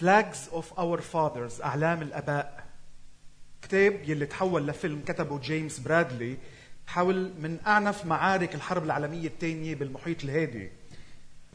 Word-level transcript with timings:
Flags 0.00 0.48
of 0.52 0.66
Our 0.78 1.00
Fathers 1.00 1.62
أعلام 1.64 2.02
الآباء. 2.02 2.64
كتاب 3.62 4.00
يلي 4.08 4.26
تحول 4.26 4.66
لفيلم 4.66 5.02
كتبه 5.06 5.38
جيمس 5.38 5.78
برادلي 5.78 6.36
حول 6.86 7.32
من 7.38 7.58
أعنف 7.66 8.06
معارك 8.06 8.54
الحرب 8.54 8.84
العالمية 8.84 9.26
الثانية 9.28 9.74
بالمحيط 9.74 10.24
الهادي. 10.24 10.70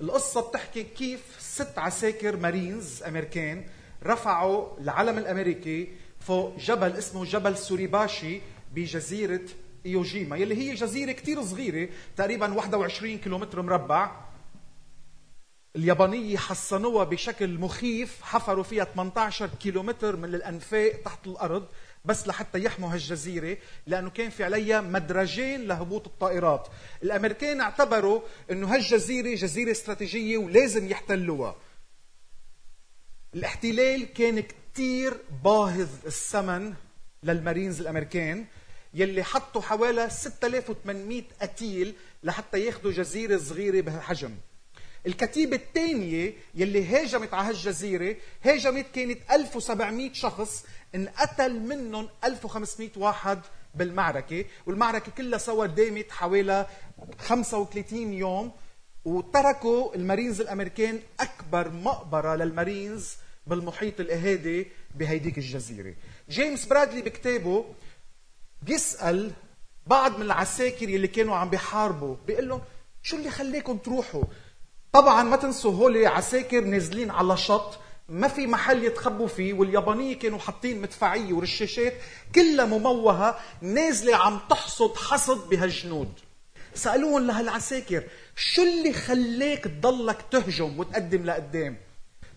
القصة 0.01 0.49
بتحكي 0.49 0.83
كيف 0.83 1.21
ست 1.39 1.77
عساكر 1.77 2.37
مارينز 2.37 3.03
أمريكان 3.03 3.65
رفعوا 4.03 4.79
العلم 4.79 5.17
الأمريكي 5.17 5.87
فوق 6.19 6.57
جبل 6.57 6.91
اسمه 6.91 7.25
جبل 7.25 7.57
سوريباشي 7.57 8.41
بجزيرة 8.75 9.45
إيوجيما 9.85 10.37
يلي 10.37 10.57
هي 10.57 10.73
جزيرة 10.73 11.11
كتير 11.11 11.43
صغيرة 11.43 11.89
تقريبا 12.17 12.53
21 12.53 13.17
كيلومتر 13.17 13.61
مربع. 13.61 14.11
اليابانية 15.75 16.37
حصنوها 16.37 17.03
بشكل 17.03 17.57
مخيف. 17.57 18.21
حفروا 18.21 18.63
فيها 18.63 18.83
18 18.83 19.49
كيلومتر 19.61 20.15
من 20.15 20.35
الأنفاق 20.35 21.01
تحت 21.05 21.27
الأرض 21.27 21.67
بس 22.05 22.27
لحتى 22.27 22.63
يحموا 22.63 22.93
هالجزيرة 22.93 23.57
لأنه 23.87 24.09
كان 24.09 24.29
في 24.29 24.43
عليها 24.43 24.81
مدرجين 24.81 25.67
لهبوط 25.67 26.07
الطائرات. 26.07 26.67
الأمريكان 27.03 27.61
اعتبروا 27.61 28.21
أنه 28.51 28.75
هالجزيرة 28.75 29.35
جزيرة 29.35 29.71
استراتيجية 29.71 30.37
ولازم 30.37 30.87
يحتلوها. 30.87 31.55
الاحتلال 33.35 34.13
كان 34.13 34.39
كتير 34.39 35.17
باهظ 35.43 35.89
الثمن 36.05 36.73
للمارينز 37.23 37.81
الأمريكان 37.81 38.45
يلي 38.93 39.23
حطوا 39.23 39.61
حوالي 39.61 40.09
6800 40.09 41.23
قتيل 41.41 41.95
لحتى 42.23 42.65
ياخذوا 42.65 42.91
جزيرة 42.91 43.37
صغيرة 43.37 43.81
بهالحجم. 43.81 44.35
الكتيبة 45.07 45.55
الثانية 45.55 46.33
يلي 46.55 46.85
هاجمت 46.85 47.33
على 47.33 47.47
هالجزيرة 47.49 48.15
هاجمت 48.43 48.85
كانت 48.93 49.19
1700 49.31 50.13
شخص 50.13 50.65
انقتل 50.95 51.59
منهم 51.59 52.09
1500 52.23 52.89
واحد 52.97 53.39
بالمعركة 53.75 54.45
والمعركة 54.65 55.11
كلها 55.17 55.39
سوا 55.39 55.65
دامت 55.65 56.11
حوالي 56.11 56.67
35 57.19 58.13
يوم 58.13 58.51
وتركوا 59.05 59.95
المارينز 59.95 60.41
الأمريكان 60.41 60.99
أكبر 61.19 61.69
مقبرة 61.71 62.35
للمارينز 62.35 63.13
بالمحيط 63.47 63.99
الهادي 63.99 64.67
بهيديك 64.95 65.37
الجزيرة. 65.37 65.93
جيمس 66.29 66.65
برادلي 66.65 67.01
بكتابه 67.01 67.65
بيسأل 68.61 69.31
بعض 69.87 70.15
من 70.17 70.21
العساكر 70.21 70.85
اللي 70.89 71.07
كانوا 71.07 71.35
عم 71.35 71.49
بيحاربوا 71.49 72.15
بيقول 72.27 72.47
لهم 72.49 72.61
شو 73.03 73.17
اللي 73.17 73.29
خليكم 73.31 73.77
تروحوا؟ 73.77 74.23
طبعا 74.93 75.23
ما 75.23 75.35
تنسوا 75.35 75.71
هول 75.71 76.05
عساكر 76.05 76.61
نازلين 76.61 77.11
على 77.11 77.37
شط 77.37 77.79
ما 78.09 78.27
في 78.27 78.47
محل 78.47 78.83
يتخبوا 78.83 79.27
فيه 79.27 79.53
واليابانية 79.53 80.19
كانوا 80.19 80.39
حاطين 80.39 80.81
مدفعية 80.81 81.33
ورشاشات 81.33 81.93
كلها 82.35 82.65
مموهة 82.65 83.39
نازلة 83.61 84.15
عم 84.15 84.39
تحصد 84.49 84.95
حصد 84.95 85.49
بهالجنود. 85.49 86.09
سألوهم 86.75 87.27
لهالعساكر 87.27 88.03
شو 88.35 88.63
اللي 88.63 88.93
خليك 88.93 89.63
تضلك 89.63 90.17
تهجم 90.31 90.79
وتقدم 90.79 91.25
لقدام؟ 91.25 91.77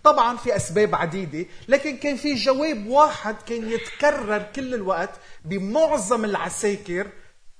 طبعا 0.04 0.36
في 0.36 0.56
أسباب 0.56 0.94
عديدة 0.94 1.46
لكن 1.68 1.96
كان 1.96 2.16
في 2.16 2.34
جواب 2.34 2.86
واحد 2.86 3.36
كان 3.48 3.70
يتكرر 3.70 4.42
كل 4.56 4.74
الوقت 4.74 5.10
بمعظم 5.44 6.24
العساكر 6.24 7.06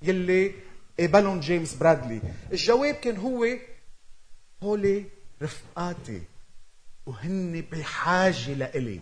يلي 0.03 0.53
قبلهم 1.01 1.41
جيمس 1.41 1.75
برادلي. 1.75 2.21
الجواب 2.53 2.95
كان 2.95 3.17
هو 3.17 3.47
هولي 4.63 5.05
رفقاتي 5.43 6.23
وهن 7.07 7.65
بحاجة 7.73 8.55
لإلي 8.55 9.01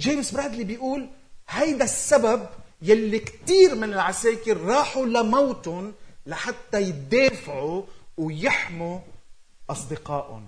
جيمس 0.00 0.30
برادلي 0.30 0.64
بيقول 0.64 1.08
هيدا 1.48 1.84
السبب 1.84 2.48
يلي 2.82 3.18
كتير 3.18 3.74
من 3.74 3.92
العساكر 3.92 4.56
راحوا 4.56 5.06
لموتهم 5.06 5.94
لحتى 6.26 6.82
يدافعوا 6.82 7.82
ويحموا 8.16 8.98
أصدقائهم. 9.70 10.46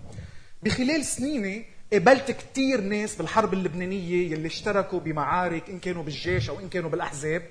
بخلال 0.63 1.05
سنيني 1.05 1.65
قابلت 1.93 2.31
كتير 2.31 2.81
ناس 2.81 3.15
بالحرب 3.15 3.55
اللبنانية 3.55 4.33
يلي 4.33 4.47
اشتركوا 4.47 5.01
بمعارك 5.01 5.71
إن 5.71 5.79
كانوا 5.79 6.03
بالجيش 6.03 6.51
أو 6.51 6.61
إن 6.61 6.69
كانوا 6.69 6.91
بالأحزاب. 6.91 7.43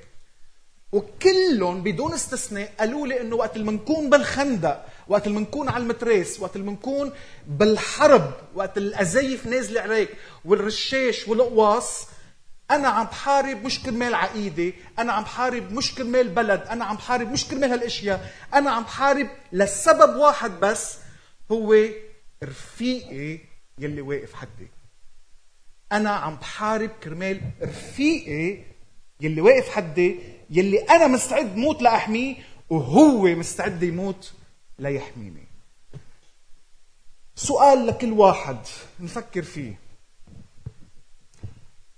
وكلهم 0.92 1.84
بدون 1.84 2.14
استثناء 2.14 2.74
قالوا 2.80 3.08
لي 3.08 3.22
إنه 3.22 3.36
وقت 3.36 3.56
اللي 3.56 3.72
بنكون 3.72 4.10
بالخندق 4.10 4.86
وقت 5.10 5.28
اللي 5.28 5.38
بنكون 5.40 5.70
على 5.70 5.84
المتريس 5.84 6.40
وقت 6.40 6.56
اللي 6.56 6.68
بنكون 6.68 7.12
بالحرب 7.48 8.32
وقت 8.56 8.78
الأزيف 8.78 9.46
نازله 9.46 9.82
عليك 9.82 10.10
والرشاش 10.46 11.28
والقواص 11.28 12.08
أنا 12.72 12.88
عم 12.88 13.06
بحارب 13.06 13.66
مش 13.66 13.84
كرمال 13.84 14.16
عقيدة 14.16 14.74
أنا 15.00 15.14
عم 15.14 15.24
بحارب 15.24 15.72
مش 15.74 15.96
كرمال 15.96 16.30
بلد 16.30 16.62
أنا 16.62 16.86
عم 16.86 16.96
بحارب 16.96 17.32
مش 17.32 17.46
كرمال 17.48 17.72
هالأشياء 17.72 18.32
أنا 18.54 18.72
عم 18.72 18.84
بحارب 18.84 19.28
لسبب 19.52 20.16
واحد 20.16 20.60
بس 20.60 20.98
هو 21.52 21.76
رفيقي 22.44 23.40
يلي 23.80 24.02
واقف 24.02 24.34
حدي. 24.34 24.68
أنا 25.92 26.10
عم 26.10 26.36
بحارب 26.36 26.90
كرمال 27.04 27.42
رفيقي 27.62 28.64
يلي 29.22 29.42
واقف 29.42 29.70
حدي 29.70 30.20
يلي 30.50 30.78
أنا 30.80 31.08
مستعد 31.08 31.56
موت 31.56 31.82
لاحميه 31.82 32.36
وهو 32.70 33.22
مستعد 33.28 33.84
يموت 33.84 34.34
ليحميني 34.80 35.48
سؤال 37.36 37.88
لكل 37.88 38.12
واحد 38.12 38.58
نفكر 39.00 39.42
فيه. 39.44 39.80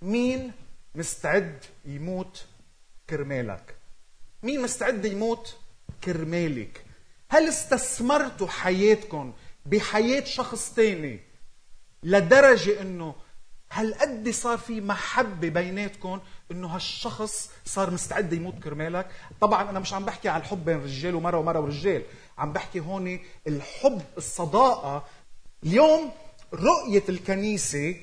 مين 0.01 0.51
مستعد 0.95 1.66
يموت 1.85 2.45
كرمالك؟ 3.09 3.75
مين 4.44 4.62
مستعد 4.62 5.06
يموت 5.06 5.57
كرمالك؟ 6.03 6.85
هل 7.29 7.47
استثمرتوا 7.47 8.47
حياتكم 8.47 9.34
بحياة 9.66 10.23
شخص 10.23 10.73
تاني 10.73 11.19
لدرجة 12.03 12.81
إنه 12.81 13.16
هالقد 13.72 14.29
صار 14.29 14.57
في 14.57 14.81
محبة 14.81 15.50
بيناتكم 15.50 16.19
إنه 16.51 16.67
هالشخص 16.67 17.49
صار 17.65 17.91
مستعد 17.91 18.33
يموت 18.33 18.59
كرمالك. 18.63 19.07
طبعا 19.41 19.69
أنا 19.69 19.79
مش 19.79 19.93
عم 19.93 20.05
بحكي 20.05 20.29
على 20.29 20.41
الحب 20.43 20.65
بين 20.65 20.83
رجال 20.83 21.15
ومرأة 21.15 21.39
ومرأة 21.39 21.59
ورجال. 21.59 22.03
عم 22.37 22.53
بحكي 22.53 22.79
هون 22.79 23.19
الحب 23.47 24.01
الصداقة. 24.17 25.05
اليوم 25.63 26.11
رؤية 26.53 27.03
الكنيسة 27.09 27.95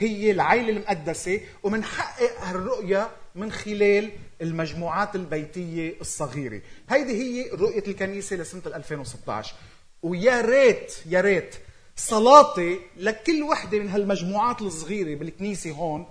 هي 0.00 0.30
العائلة 0.30 0.68
المقدسة 0.68 1.40
ومنحقق 1.62 2.40
هالرؤية 2.40 3.10
من 3.34 3.52
خلال 3.52 4.10
المجموعات 4.42 5.14
البيتية 5.14 6.00
الصغيرة. 6.00 6.60
هيدي 6.90 7.12
هي 7.22 7.50
رؤية 7.50 7.84
الكنيسة 7.86 8.36
لسنة 8.36 8.62
2016 8.66 9.54
ويا 10.02 10.40
ريت 10.40 10.94
يا 11.06 11.20
ريت 11.20 11.54
صلاتي 11.96 12.80
لكل 12.96 13.42
وحدة 13.42 13.78
من 13.78 13.88
هالمجموعات 13.88 14.62
الصغيرة 14.62 15.18
بالكنيسة 15.18 15.70
هون 15.70 16.06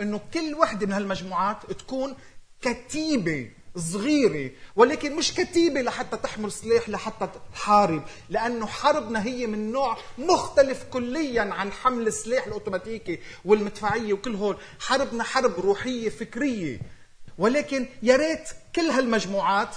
إنه 0.00 0.20
كل 0.34 0.54
وحدة 0.54 0.86
من 0.86 0.92
هالمجموعات 0.92 1.72
تكون 1.72 2.16
كتيبة 2.62 3.50
صغيرة 3.76 4.50
ولكن 4.76 5.16
مش 5.16 5.34
كتيبة 5.34 5.82
لحتى 5.82 6.16
تحمل 6.16 6.52
سلاح 6.52 6.88
لحتى 6.88 7.28
تحارب 7.54 8.04
لأنه 8.30 8.66
حربنا 8.66 9.24
هي 9.24 9.46
من 9.46 9.72
نوع 9.72 9.96
مختلف 10.18 10.84
كليا 10.84 11.42
عن 11.42 11.72
حمل 11.72 12.06
السلاح 12.06 12.46
الأوتوماتيكي 12.46 13.18
والمدفعية 13.44 14.12
وكل 14.12 14.34
هول. 14.34 14.56
حربنا 14.80 15.24
حرب 15.24 15.60
روحية 15.60 16.08
فكرية. 16.08 16.80
ولكن 17.38 17.86
يا 18.02 18.16
ريت 18.16 18.48
كل 18.76 18.82
هالمجموعات 18.82 19.76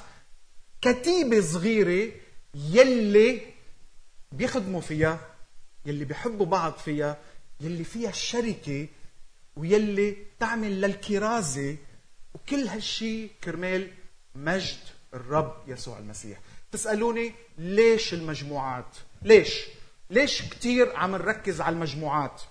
كتيبة 0.82 1.42
صغيرة 1.42 2.12
يلي 2.56 3.42
بيخدموا 4.32 4.82
فيها 4.82 5.20
يلي 5.86 6.06
بيحبوا 6.06 6.46
بعض 6.46 6.74
فيها 6.74 7.18
يلي 7.62 7.84
فيها 7.84 8.10
الشركة 8.10 8.88
ويلي 9.58 10.18
تعمل 10.40 10.82
للكرازة 10.82 11.76
وكل 12.34 12.68
هالشي 12.68 13.28
كرمال 13.28 13.92
مجد 14.36 14.78
الرب 15.14 15.56
يسوع 15.68 15.98
المسيح. 15.98 16.40
تسألوني 16.72 17.34
ليش 17.58 18.14
المجموعات؟ 18.14 18.98
ليش؟ 19.22 19.66
ليش 20.10 20.42
كتير 20.42 20.96
عم 20.96 21.12
نركز 21.12 21.62
على 21.62 21.74
المجموعات؟ 21.74 22.42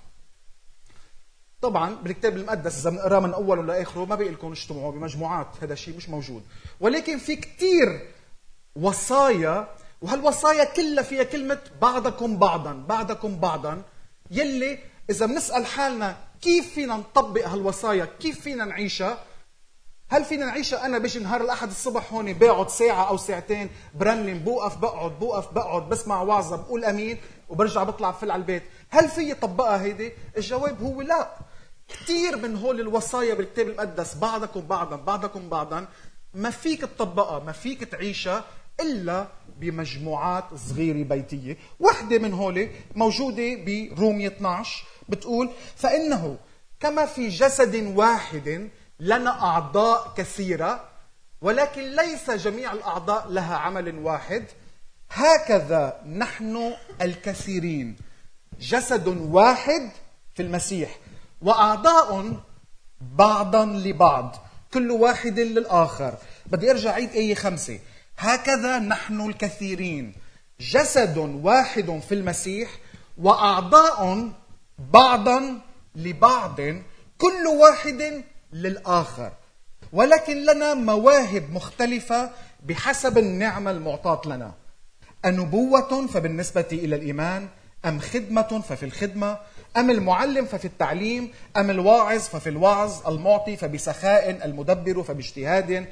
طبعا 1.60 1.94
بالكتاب 1.94 2.36
المقدس 2.36 2.80
إذا 2.80 2.90
بنقراه 2.90 3.20
من 3.20 3.32
أوله 3.34 3.62
لآخره 3.62 4.04
ما 4.04 4.14
بيقول 4.14 4.34
لكم 4.34 4.52
اجتمعوا 4.52 4.92
بمجموعات 4.92 5.48
هذا 5.62 5.72
الشيء 5.72 5.96
مش 5.96 6.08
موجود. 6.08 6.42
ولكن 6.80 7.18
في 7.18 7.36
كتير 7.36 8.10
وصايا 8.76 9.74
وهالوصايا 10.02 10.64
كلها 10.64 11.02
فيها 11.02 11.22
كلمة 11.22 11.58
بعضكم 11.80 12.36
بعضا 12.36 12.72
بعضكم 12.72 13.40
بعضا. 13.40 13.82
يلي 14.30 14.78
إذا 15.10 15.26
بنسأل 15.26 15.66
حالنا 15.66 16.16
كيف 16.42 16.74
فينا 16.74 16.96
نطبق 16.96 17.48
هالوصايا؟ 17.48 18.04
كيف 18.20 18.40
فينا 18.40 18.64
نعيشها؟ 18.64 19.18
هل 20.08 20.24
فينا 20.24 20.46
نعيشها 20.46 20.86
أنا 20.86 20.98
بيجي 20.98 21.18
نهار 21.18 21.40
الأحد 21.40 21.68
الصبح 21.68 22.12
هون 22.12 22.32
بقعد 22.32 22.68
ساعة 22.68 23.08
أو 23.08 23.16
ساعتين 23.16 23.70
برنم 23.94 24.38
بوقف 24.38 24.76
بقعد 24.76 25.18
بوقف 25.18 25.52
بقعد 25.52 25.88
بسمع 25.88 26.22
وعظة 26.22 26.56
بقول 26.56 26.84
أمين 26.84 27.18
وبرجع 27.48 27.82
بطلع 27.82 28.10
بفل 28.10 28.30
على 28.30 28.40
البيت. 28.40 28.62
هل 28.90 29.08
في 29.08 29.34
طبقها 29.34 29.82
هيدي؟ 29.82 30.12
الجواب 30.36 30.82
هو 30.82 31.02
لا. 31.02 31.30
كثير 31.88 32.36
من 32.36 32.56
هول 32.56 32.80
الوصايا 32.80 33.34
بالكتاب 33.34 33.68
المقدس 33.68 34.14
بعضكم 34.14 34.60
بعضا 34.60 34.96
بعضكم 34.96 35.48
بعضا 35.48 35.86
ما 36.34 36.50
فيك 36.50 36.80
تطبقها 36.80 37.38
ما 37.38 37.52
فيك 37.52 37.84
تعيشها 37.84 38.44
إلا 38.80 39.26
بمجموعات 39.58 40.44
صغيرة 40.54 41.04
بيتية. 41.08 41.56
وحدة 41.80 42.18
من 42.18 42.32
هول 42.32 42.68
موجودة 42.94 43.54
برومية 43.96 44.28
12 44.28 44.84
بتقول 45.08 45.50
فإنه 45.76 46.36
كما 46.80 47.06
في 47.06 47.28
جسد 47.28 47.92
واحد 47.96 48.70
لنا 49.00 49.42
أعضاء 49.42 50.14
كثيرة 50.16 50.84
ولكن 51.40 51.82
ليس 51.82 52.30
جميع 52.30 52.72
الأعضاء 52.72 53.28
لها 53.28 53.56
عمل 53.56 53.98
واحد 53.98 54.44
هكذا 55.10 56.00
نحن 56.06 56.72
الكثيرين. 57.02 57.96
جسد 58.60 59.08
واحد 59.08 59.90
في 60.34 60.42
المسيح 60.42 60.98
وأعضاء 61.42 62.40
بعضا 63.00 63.64
لبعض 63.64 64.36
كل 64.74 64.90
واحد 64.90 65.38
للآخر. 65.38 66.14
بدي 66.46 66.70
أرجع 66.70 66.92
عيد 66.92 67.10
آية 67.10 67.34
خمسة. 67.34 67.78
هكذا 68.18 68.78
نحن 68.78 69.20
الكثيرين. 69.20 70.14
جسد 70.60 71.18
واحد 71.18 72.00
في 72.08 72.14
المسيح 72.14 72.70
وأعضاء 73.18 74.30
بعضا 74.78 75.60
لبعض 75.94 76.60
كل 77.18 77.46
واحد 77.60 78.24
للآخر. 78.52 79.32
ولكن 79.92 80.44
لنا 80.44 80.74
مواهب 80.74 81.50
مختلفة 81.52 82.30
بحسب 82.66 83.18
النعمة 83.18 83.70
المعطاة 83.70 84.20
لنا. 84.26 84.52
النبوه 85.24 86.06
فبالنسبة 86.06 86.66
إلى 86.72 86.96
الإيمان 86.96 87.48
أم 87.84 88.00
خدمة 88.00 88.62
ففي 88.68 88.82
الخدمة 88.82 89.38
أم 89.76 89.90
المعلم 89.90 90.44
ففي 90.44 90.64
التعليم 90.64 91.32
أم 91.56 91.70
الواعظ 91.70 92.20
ففي 92.20 92.48
الوعظ 92.48 93.06
المعطي 93.08 93.56
فبسخاء 93.56 94.44
المدبر 94.44 95.02
فباجتهاد 95.02 95.86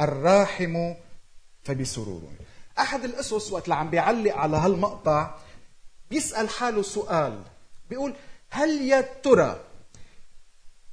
الراحم 0.00 0.94
فبسرور. 1.62 2.22
أحد 2.78 3.04
الأسس 3.04 3.52
وقت 3.52 3.64
اللي 3.64 3.74
عم 3.74 3.90
بيعلق 3.90 4.36
على 4.36 4.56
هالمقطع 4.56 5.34
بيسأل 6.10 6.48
حاله 6.48 6.82
سؤال. 6.82 7.42
بيقول 7.90 8.14
هل 8.50 8.80
يا 8.80 9.00
ترى 9.00 9.60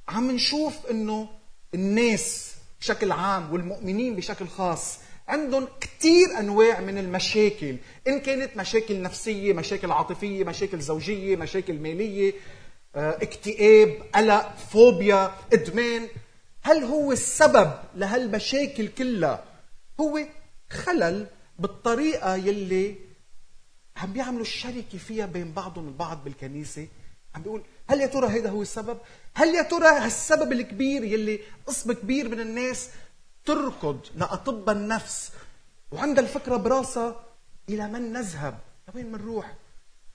عم 0.08 0.30
نشوف 0.30 0.86
إنه 0.90 1.28
الناس 1.74 2.54
بشكل 2.80 3.12
عام 3.12 3.52
والمؤمنين 3.52 4.16
بشكل 4.16 4.46
خاص 4.48 4.98
عندهم 5.28 5.68
كثير 5.80 6.38
أنواع 6.38 6.80
من 6.80 6.98
المشاكل 6.98 7.76
إن 8.08 8.20
كانت 8.20 8.56
مشاكل 8.56 9.02
نفسية 9.02 9.52
مشاكل 9.52 9.90
عاطفية 9.90 10.44
مشاكل 10.44 10.80
زوجية 10.80 11.36
مشاكل 11.36 11.78
مالية 11.78 12.32
آه، 12.96 13.10
اكتئاب 13.22 14.02
قلق 14.14 14.56
فوبيا 14.56 15.34
إدمان 15.52 16.08
هل 16.62 16.84
هو 16.84 17.12
السبب 17.12 17.72
لهالمشاكل 17.94 18.88
كلها؟ 18.88 19.44
هو 20.00 20.20
خلل 20.70 21.26
بالطريقة 21.58 22.36
يلي 22.36 22.94
عم 23.96 24.12
بيعملوا 24.12 24.42
الشركة 24.42 24.98
فيها 24.98 25.26
بين 25.26 25.52
بعضهم 25.52 25.88
البعض 25.88 26.24
بالكنيسة 26.24 26.88
عم 27.36 27.42
بيقول 27.42 27.62
هل 27.88 28.00
يا 28.00 28.06
ترى 28.06 28.28
هيدا 28.28 28.50
هو 28.50 28.62
السبب؟ 28.62 28.98
هل 29.34 29.54
يا 29.54 29.62
ترى 29.62 29.88
هالسبب 29.88 30.52
الكبير 30.52 31.04
يلي 31.04 31.40
قسم 31.66 31.92
كبير 31.92 32.28
من 32.28 32.40
الناس 32.40 32.88
تركض 33.44 34.00
لاطباء 34.14 34.76
النفس 34.76 35.30
وعندها 35.92 36.24
الفكرة 36.24 36.56
براسها 36.56 37.24
إلى 37.68 37.88
من 37.88 38.12
نذهب؟ 38.12 38.58
لوين 38.94 39.12
بنروح 39.12 39.54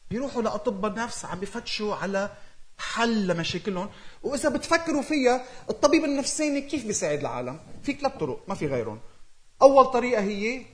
بيروحوا 0.10 0.42
لاطباء 0.42 0.92
النفس 0.92 1.26
عم 1.26 1.40
بفتشوا 1.40 1.96
على 1.96 2.30
حل 2.78 3.28
لمشاكلهم. 3.28 3.90
وإذا 4.24 4.50
بتفكروا 4.50 5.02
فيها 5.02 5.46
الطبيب 5.70 6.06
النفساني 6.06 6.62
كيف 6.62 6.86
بيساعد 6.86 7.20
العالم؟ 7.20 7.60
في 7.84 7.94
ثلاث 7.94 8.18
طرق 8.18 8.44
ما 8.48 8.56
في 8.56 8.68
غيرهم. 8.68 9.00
أول 9.62 9.86
طريقة 9.86 10.22
هي 10.22 10.66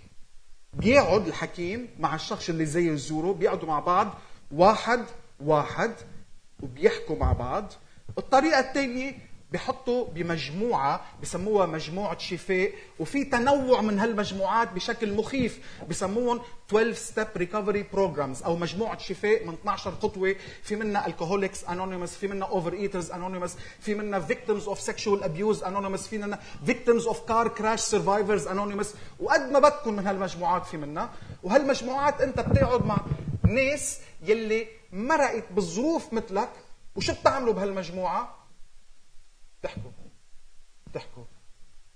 بيقعد 0.74 1.28
الحكيم 1.28 1.90
مع 2.00 2.16
الشخص 2.16 2.50
اللي 2.50 2.66
زي 2.66 2.90
الزورو 2.90 3.34
بيقعدوا 3.34 3.68
مع 3.68 3.80
بعض 3.80 4.14
واحد 4.52 5.06
واحد. 5.40 5.96
وبيحكوا 6.64 7.18
مع 7.18 7.34
بعض. 7.34 7.74
الطريقة 8.18 8.60
الثانية 8.60 9.28
بحطوا 9.52 10.08
بمجموعة 10.08 11.02
بسموها 11.22 11.66
مجموعة 11.66 12.18
شفاء. 12.18 12.72
وفي 13.00 13.24
تنوع 13.24 13.82
من 13.82 14.00
هالمجموعات 14.00 14.72
بشكل 14.74 15.14
مخيف. 15.14 15.60
بسموهم 15.90 16.42
12 16.70 16.94
step 16.94 17.28
recovery 17.38 17.86
programs 17.94 18.44
أو 18.44 18.56
مجموعة 18.56 18.98
شفاء 18.98 19.46
من 19.46 19.54
12 19.54 19.92
خطوة. 19.92 20.36
في 20.64 20.76
منها 20.76 21.08
Alcoholics 21.08 21.64
Anonymous 21.64 22.16
في 22.16 22.28
منها 22.28 22.48
Overeaters 22.48 23.12
Anonymous 23.12 23.58
في 23.80 23.96
منها 23.96 24.20
Victims 24.20 24.68
of 24.68 24.80
Sexual 24.80 25.24
Abuse 25.24 25.64
Anonymous 25.64 26.08
في 26.08 26.18
منها 26.18 26.40
Victims 26.66 27.08
of 27.08 27.20
Car 27.28 27.48
Crash 27.48 27.80
Survivors 27.80 28.48
Anonymous 28.48 28.96
وقد 29.20 29.52
ما 29.52 29.60
بدكم 29.60 29.94
من 29.94 30.08
هالمجموعات 30.08 30.66
في 30.66 30.78
منها. 30.78 31.10
وهالمجموعات 31.44 32.22
أنت 32.22 32.40
بتقعد 32.40 32.86
مع 32.86 32.98
ناس 33.44 34.00
يلي 34.22 34.68
مرقت 34.94 35.52
بظروف 35.52 36.14
مثلك 36.14 36.50
وشو 36.96 37.14
بتعملوا 37.14 37.54
بهالمجموعة؟ 37.54 38.36
تحكوا 39.64 39.92
تحكوا 40.94 41.24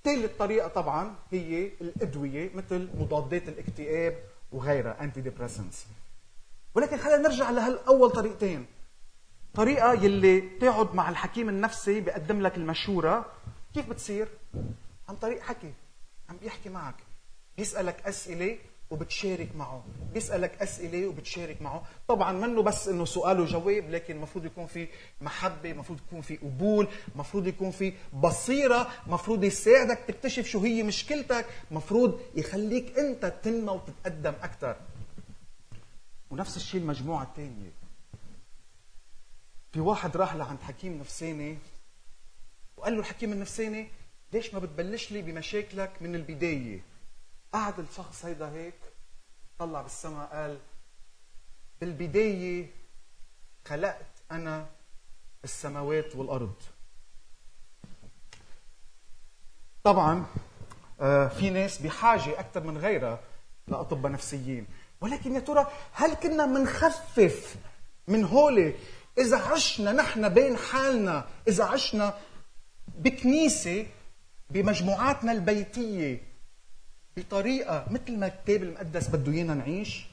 ثالث 0.03 0.37
طريقة 0.39 0.67
طبعا 0.67 1.15
هي 1.31 1.71
الأدوية 1.81 2.51
مثل 2.55 2.89
مضادات 2.97 3.47
الاكتئاب 3.49 4.23
وغيرها 4.51 5.03
انتي 5.03 5.21
ديبريسنس 5.21 5.85
ولكن 6.75 6.97
خلينا 6.97 7.17
نرجع 7.17 7.49
لهالأول 7.49 8.11
طريقتين. 8.11 8.65
طريقة 9.53 9.93
يلي 9.93 10.41
تقعد 10.41 10.95
مع 10.95 11.09
الحكيم 11.09 11.49
النفسي 11.49 12.01
بيقدم 12.01 12.41
لك 12.41 12.57
المشورة. 12.57 13.25
كيف 13.73 13.89
بتصير؟ 13.89 14.27
عن 15.09 15.15
طريق 15.15 15.41
حكي 15.41 15.73
عم 16.29 16.37
بيحكي 16.37 16.69
معك 16.69 16.95
بيسألك 17.57 18.05
أسئلة 18.07 18.57
وبتشارك 18.91 19.55
معه. 19.55 19.85
بيسألك 20.13 20.61
أسئلة 20.61 21.07
وبتشارك 21.07 21.61
معه. 21.61 21.83
طبعا 22.07 22.31
منه 22.31 22.61
بس 22.61 22.87
إنه 22.87 23.05
سؤال 23.05 23.39
وجواب 23.39 23.89
لكن 23.89 24.15
المفروض 24.15 24.45
يكون 24.45 24.65
في 24.67 24.87
محبة 25.21 25.71
المفروض 25.71 25.99
يكون 26.07 26.21
في 26.21 26.37
قبول 26.37 26.87
المفروض 27.15 27.47
يكون 27.47 27.71
في 27.71 27.93
بصيرة 28.13 28.87
المفروض 29.07 29.43
يساعدك 29.43 29.99
تكتشف 30.07 30.45
شو 30.47 30.59
هي 30.59 30.83
مشكلتك 30.83 31.45
المفروض 31.71 32.19
يخليك 32.35 32.99
أنت 32.99 33.25
تنمى 33.43 33.71
وتتقدم 33.71 34.33
أكثر 34.41 34.75
ونفس 36.31 36.57
الشيء 36.57 36.81
المجموعة 36.81 37.23
الثانية 37.23 37.71
في 39.71 39.79
واحد 39.79 40.17
راح 40.17 40.35
لعند 40.35 40.61
حكيم 40.61 40.99
نفساني 40.99 41.57
وقال 42.77 42.93
له 42.93 42.99
الحكيم 42.99 43.31
النفساني 43.31 43.87
ليش 44.33 44.53
ما 44.53 44.59
بتبلش 44.59 45.11
لي 45.11 45.21
بمشاكلك 45.21 45.91
من 46.01 46.15
البداية؟ 46.15 46.79
قعد 47.53 47.79
الشخص 47.79 48.25
هيدا 48.25 48.49
هيك 48.51 48.73
طلع 49.61 49.81
بالسماء 49.81 50.27
قال 50.27 50.57
بالبداية 51.81 52.67
خلقت 53.65 54.05
أنا 54.31 54.69
السماوات 55.43 56.15
والأرض. 56.15 56.53
طبعا 59.83 60.25
آه، 61.01 61.27
في 61.27 61.49
ناس 61.49 61.77
بحاجة 61.77 62.39
أكثر 62.39 62.63
من 62.63 62.77
غيرها 62.77 63.19
لأطباء 63.67 64.11
نفسيين. 64.11 64.67
ولكن 65.01 65.35
يا 65.35 65.39
ترى 65.39 65.71
هل 65.93 66.13
كنا 66.13 66.45
منخفف 66.45 67.55
من 68.07 68.25
هولي 68.25 68.75
إذا 69.17 69.37
عشنا 69.37 69.91
نحن 69.91 70.29
بين 70.29 70.57
حالنا 70.57 71.27
إذا 71.47 71.63
عشنا 71.63 72.17
بكنيسة 72.87 73.87
بمجموعاتنا 74.49 75.31
البيتية 75.31 76.30
بطريقة 77.17 77.85
مثل 77.91 78.17
ما 78.17 78.27
الكتاب 78.27 78.63
المقدس 78.63 79.07
بده 79.07 79.31
إيانا 79.31 79.53
نعيش. 79.53 80.05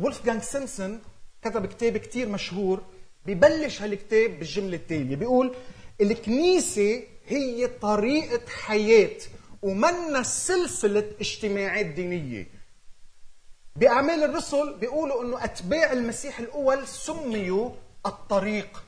وولفغانغ 0.00 0.42
سيمسون 0.42 1.00
كتب 1.42 1.66
كتاب 1.66 1.96
كتير 1.96 2.28
مشهور 2.28 2.82
ببلش 3.26 3.82
هالكتاب 3.82 4.30
بالجملة 4.30 4.76
التالية. 4.76 5.16
بيقول 5.16 5.54
الكنيسة 6.00 7.02
هي 7.26 7.66
طريقة 7.66 8.48
حياة 8.48 9.18
ومنا 9.62 10.22
سلسلة 10.22 11.12
اجتماعات 11.20 11.86
دينية. 11.86 12.46
بأعمال 13.76 14.24
الرسل 14.24 14.74
بيقولوا 14.78 15.24
أنه 15.24 15.44
أتباع 15.44 15.92
المسيح 15.92 16.38
الأول 16.38 16.86
سميوا 16.86 17.70
الطريق. 18.06 18.84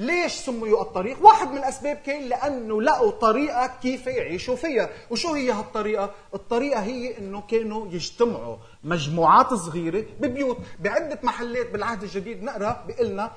ليش 0.00 0.32
سميوا 0.32 0.82
الطريق؟ 0.82 1.24
واحد 1.24 1.50
من 1.50 1.58
الأسباب 1.58 1.96
كان 1.96 2.22
لأنه 2.22 2.82
لقوا 2.82 3.10
طريقة 3.10 3.70
كيف 3.82 4.06
يعيشوا 4.06 4.56
فيها 4.56 4.90
وشو 5.10 5.32
هي 5.34 5.50
هالطريقة؟ 5.52 6.10
الطريقة 6.34 6.80
هي 6.80 7.18
أنه 7.18 7.40
كانوا 7.40 7.86
يجتمعوا 7.92 8.56
مجموعات 8.84 9.54
صغيرة 9.54 10.04
ببيوت 10.20 10.58
بعدة 10.80 11.18
محلات 11.22 11.70
بالعهد 11.70 12.02
الجديد 12.02 12.42
نقرأ 12.42 12.84
بيقلنا 12.86 13.30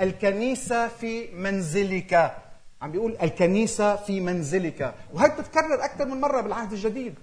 الكنيسة 0.00 0.88
في 0.88 1.28
منزلك 1.34 2.34
عم 2.82 2.92
بيقول 2.92 3.16
الكنيسة 3.22 3.96
في 3.96 4.20
منزلك 4.20 4.94
وهي 5.14 5.28
بتتكرر 5.28 5.84
أكثر 5.84 6.04
من 6.04 6.20
مرة 6.20 6.40
بالعهد 6.40 6.72
الجديد 6.72 7.14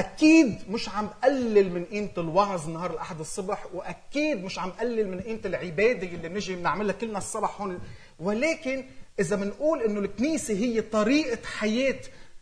أكيد 0.00 0.58
مش 0.70 0.88
عم 0.88 1.06
بقلل 1.06 1.72
من 1.72 1.84
قيمة 1.84 2.10
الوعظ 2.18 2.68
نهار 2.68 2.90
الأحد 2.90 3.20
الصبح 3.20 3.66
وأكيد 3.74 4.44
مش 4.44 4.58
عم 4.58 4.70
بقلل 4.70 5.08
من 5.08 5.20
قيمة 5.20 5.40
العبادة 5.44 6.06
اللي 6.06 6.28
بنجي 6.28 6.56
بنعملها 6.56 6.92
كلنا 6.94 7.18
الصبح 7.18 7.60
هون. 7.60 7.78
ولكن 8.18 8.84
إذا 9.20 9.36
بنقول 9.36 9.82
إنه 9.82 10.00
الكنيسة 10.00 10.54
هي 10.54 10.80
طريقة 10.80 11.46
حياة 11.46 12.00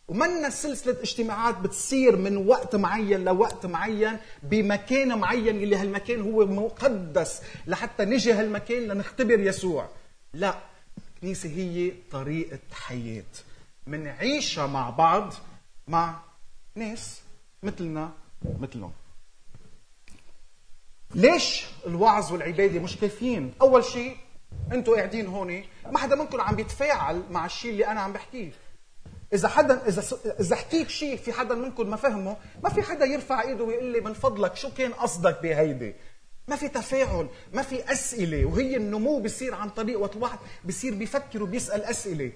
ومنا 0.08 0.50
سلسلة 0.50 0.96
اجتماعات 1.00 1.58
بتصير 1.58 2.16
من 2.16 2.36
وقت 2.36 2.76
معين 2.76 3.24
لوقت 3.24 3.66
معين 3.66 4.16
بمكان 4.42 5.18
معين 5.18 5.62
اللي 5.62 5.76
هالمكان 5.76 6.20
هو 6.20 6.46
مقدس 6.46 7.42
لحتى 7.66 8.04
نجي 8.04 8.32
هالمكان 8.32 8.82
لنختبر 8.82 9.40
يسوع. 9.40 9.88
لا 10.34 10.54
الكنيسة 11.16 11.48
هي 11.48 11.92
طريقة 12.10 12.58
حياة. 12.72 13.24
منعيشها 13.86 14.66
مع 14.66 14.90
بعض 14.90 15.34
مع 15.88 16.20
ناس. 16.74 17.20
مثلنا 17.62 18.12
مثلهم 18.60 18.92
ليش 21.14 21.66
الوعظ 21.86 22.32
والعبادة 22.32 22.80
مش 22.80 22.96
كافيين؟ 22.96 23.54
أول 23.60 23.84
شيء 23.84 24.16
أنتوا 24.72 24.96
قاعدين 24.96 25.26
هون 25.26 25.64
ما 25.86 25.98
حدا 25.98 26.16
منكم 26.16 26.40
عم 26.40 26.56
بيتفاعل 26.56 27.22
مع 27.30 27.46
الشيء 27.46 27.70
اللي 27.70 27.86
أنا 27.86 28.00
عم 28.00 28.12
بحكيه 28.12 28.52
إذا 29.32 29.48
حدا 29.48 29.88
إذا 29.88 30.04
إذا 30.40 30.56
حكيت 30.56 30.88
شيء 30.88 31.16
في 31.16 31.32
حدا 31.32 31.54
منكم 31.54 31.90
ما 31.90 31.96
فهمه، 31.96 32.36
ما 32.62 32.68
في 32.70 32.82
حدا 32.82 33.04
يرفع 33.04 33.42
إيده 33.42 33.64
ويقول 33.64 33.84
لي 33.84 34.00
من 34.00 34.12
فضلك 34.12 34.56
شو 34.56 34.70
كان 34.74 34.92
قصدك 34.92 35.42
بهيدي؟ 35.42 35.94
ما 36.48 36.56
في 36.56 36.68
تفاعل، 36.68 37.28
ما 37.52 37.62
في 37.62 37.92
أسئلة، 37.92 38.44
وهي 38.44 38.76
النمو 38.76 39.20
بصير 39.20 39.54
عن 39.54 39.70
طريق 39.70 40.00
وقت 40.00 40.16
الواحد 40.16 40.38
بصير 40.64 40.94
بيفكر 40.94 41.42
وبيسأل 41.42 41.84
أسئلة. 41.84 42.32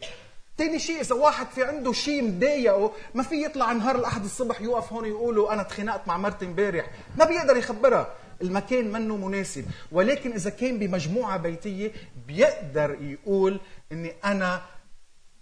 تاني 0.57 0.79
شيء 0.79 1.01
إذا 1.01 1.15
واحد 1.15 1.47
في 1.47 1.65
عنده 1.65 1.93
شيء 1.93 2.23
مضايقه 2.25 2.93
ما 3.15 3.23
في 3.23 3.45
يطلع 3.45 3.73
نهار 3.73 3.97
الأحد 3.97 4.25
الصبح 4.25 4.61
يوقف 4.61 4.93
هون 4.93 5.05
يقولوا 5.05 5.53
أنا 5.53 5.63
تخانقت 5.63 6.09
مع 6.09 6.17
مرتي 6.17 6.45
امبارح. 6.45 6.91
ما 7.19 7.25
بيقدر 7.25 7.57
يخبرها. 7.57 8.15
المكان 8.43 8.93
منه 8.93 9.17
مناسب. 9.17 9.65
ولكن 9.93 10.33
إذا 10.33 10.51
كان 10.51 10.79
بمجموعة 10.79 11.37
بيتية 11.37 11.93
بيقدر 12.27 12.97
يقول 13.01 13.61
إني 13.93 14.13
أنا 14.25 14.63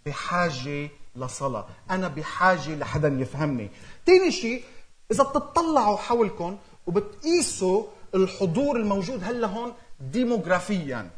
بحاجة 0.06 0.88
لصلاة. 1.16 1.66
أنا 1.90 2.08
بحاجة 2.08 2.74
لحدا 2.74 3.08
يفهمني. 3.08 3.70
تاني 4.06 4.30
شيء 4.30 4.64
إذا 5.12 5.24
بتطلعوا 5.24 5.96
حولكم 5.96 6.58
وبتقيسوا 6.86 7.84
الحضور 8.14 8.76
الموجود 8.76 9.24
هلا 9.24 9.46
هون 9.46 9.72
ديموغرافيا 10.00 11.10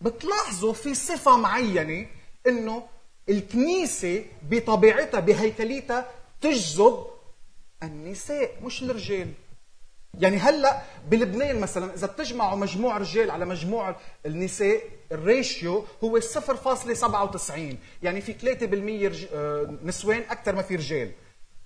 بتلاحظوا 0.00 0.72
في 0.72 0.94
صفة 0.94 1.36
معينة 1.36 2.06
إنه 2.46 2.82
الكنيسة 3.28 4.24
بطبيعتها 4.50 5.20
بهيكليتها 5.20 6.06
تجذب 6.40 7.06
النساء 7.82 8.50
مش 8.62 8.82
الرجال. 8.82 9.28
يعني 10.20 10.36
هلأ 10.36 10.82
بلبنان 11.08 11.60
مثلا 11.60 11.94
إذا 11.94 12.06
بتجمعوا 12.06 12.56
مجموع 12.56 12.98
رجال 12.98 13.30
على 13.30 13.44
مجموع 13.44 13.96
النساء 14.26 14.82
الريشيو 15.12 15.84
هو 16.04 16.20
0.97 16.20 17.52
يعني 18.02 18.20
في 18.20 18.32
3% 18.32 19.34
آه، 19.34 19.78
نسوان 19.84 20.22
أكثر 20.30 20.54
ما 20.54 20.62
في 20.62 20.76
رجال. 20.76 21.10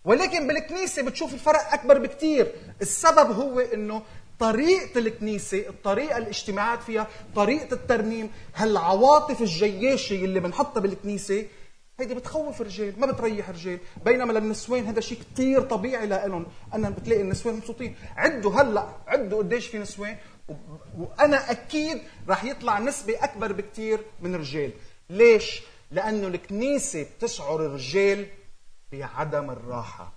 ولكن 0.04 0.46
بالكنيسة 0.46 1.02
بتشوف 1.02 1.34
الفرق 1.34 1.72
أكبر 1.72 1.98
بكثير 1.98 2.52
السبب 2.82 3.30
هو 3.30 3.60
إنه 3.60 4.02
طريقة 4.38 4.98
الكنيسة 4.98 5.58
الطريقة 5.68 6.16
الاجتماعات 6.18 6.82
فيها 6.82 7.06
طريقة 7.36 7.74
الترنيم 7.74 8.30
هالعواطف 8.54 9.40
الجياشة 9.40 10.24
اللي 10.24 10.40
بنحطها 10.40 10.80
بالكنيسة 10.80 11.46
هيدي 12.00 12.14
بتخوف 12.14 12.60
الرجال 12.60 13.00
ما 13.00 13.06
بتريح 13.06 13.48
الرجال 13.48 13.78
بينما 14.04 14.32
للنسوان 14.32 14.86
هذا 14.86 15.00
شيء 15.00 15.18
كثير 15.34 15.60
طبيعي 15.62 16.06
لهم 16.06 16.46
أنا 16.74 16.90
بتلاقي 16.90 17.22
النسوان 17.22 17.54
مبسوطين. 17.54 17.96
عدوا 18.16 18.52
هلأ 18.52 18.88
عدوا 19.06 19.38
قديش 19.38 19.66
في 19.66 19.78
نسوان 19.78 20.16
وأنا 20.98 21.50
أكيد 21.50 21.98
راح 22.28 22.44
يطلع 22.44 22.78
نسبة 22.78 23.24
أكبر 23.24 23.52
بكثير 23.52 24.00
من 24.20 24.34
الرجال 24.34 24.70
ليش؟ 25.10 25.62
لأنه 25.90 26.26
الكنيسة 26.26 27.02
بتشعر 27.02 27.66
الرجال 27.66 28.26
بعدم 28.92 29.50
الراحة. 29.50 30.12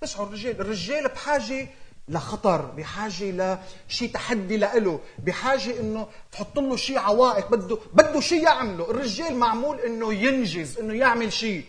تشعر 0.00 0.26
الرجال 0.26 0.60
الرجال 0.60 1.08
بحاجة 1.08 1.68
لخطر 2.08 2.66
بحاجة 2.66 3.58
لشيء 3.88 4.10
تحدي 4.12 4.56
لإله 4.56 5.00
بحاجة 5.18 5.80
إنه 5.80 6.08
تحط 6.32 6.58
له 6.58 6.76
شيء 6.76 6.98
عوائق 6.98 7.50
بده 7.50 7.78
بده 7.94 8.20
شيء 8.20 8.42
يعمله. 8.42 8.90
الرجال 8.90 9.36
معمول 9.36 9.80
إنه 9.80 10.14
ينجز 10.14 10.78
إنه 10.78 10.94
يعمل 10.94 11.32
شيء 11.32 11.64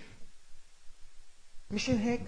مشان 1.71 1.97
هيك 1.97 2.21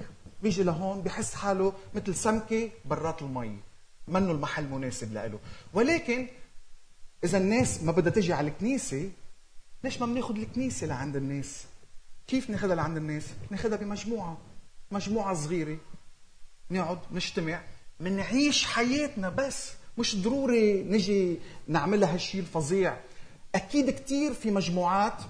بيجي 0.44 0.64
لهون 0.64 1.02
بحس 1.02 1.34
حاله 1.36 1.74
مثل 1.96 2.16
سمكة 2.16 2.70
برات 2.86 3.22
المي. 3.22 3.60
منه 4.08 4.32
المحل 4.32 4.68
مناسب 4.68 5.14
لإله. 5.14 5.40
ولكن 5.74 6.28
إذا 7.24 7.38
الناس 7.38 7.84
ما 7.84 7.92
بدها 7.92 8.12
تجي 8.14 8.34
على 8.34 8.48
الكنيسة 8.48 9.12
ليش 9.84 10.02
ما 10.02 10.06
بناخذ 10.06 10.36
الكنيسة 10.36 10.88
لعند 10.88 11.16
الناس؟ 11.16 11.64
كيف 12.28 12.50
ناخذها 12.50 12.76
لعند 12.76 12.98
الناس؟ 12.98 13.24
ناخذها 13.50 13.78
بمجموعة 13.78 14.38
مجموعة 14.92 15.34
صغيرة. 15.34 15.78
نقعد 16.72 17.00
نجتمع. 17.12 17.62
منعيش 18.00 18.66
حياتنا 18.66 19.30
بس. 19.30 19.72
مش 19.98 20.16
ضروري 20.16 20.84
نجي 20.84 21.40
نعملها 21.68 22.14
هالشيء 22.14 22.42
الفظيع. 22.42 22.98
أكيد 23.56 23.90
كثير 23.90 24.34
في 24.34 24.52
مجموعات 24.52 25.22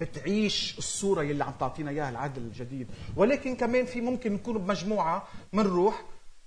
بتعيش 0.00 0.74
الصورة 0.78 1.22
اللي 1.22 1.44
عم 1.44 1.52
تعطينا 1.60 1.90
إياها 1.90 2.10
العهد 2.10 2.36
الجديد. 2.36 2.88
ولكن 3.16 3.56
كمان 3.56 3.86
في 3.86 4.00
ممكن 4.00 4.32
نكون 4.32 4.58
بمجموعة 4.58 5.28
منروح. 5.52 6.04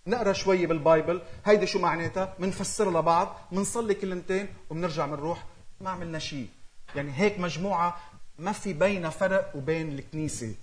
نقرأ 0.08 0.34
شوي 0.34 0.66
بالبايبل. 0.66 1.22
هيدي 1.46 1.68
شو 1.68 1.80
معناتها؟ 1.80 2.36
بنفسرها 2.40 3.02
لبعض 3.02 3.38
بنصلي 3.52 3.94
كلمتين 3.94 4.48
وبنرجع 4.70 5.06
بنروح 5.06 5.44
ما 5.82 5.90
عملنا 5.90 6.20
شيء 6.20 6.48
يعني 6.96 7.12
هيك 7.16 7.40
مجموعة 7.40 7.98
ما 8.40 8.52
في 8.52 8.74
بينها 8.74 9.10
فرق 9.10 9.56
وبين 9.56 9.90
الكنيسة. 9.92 10.54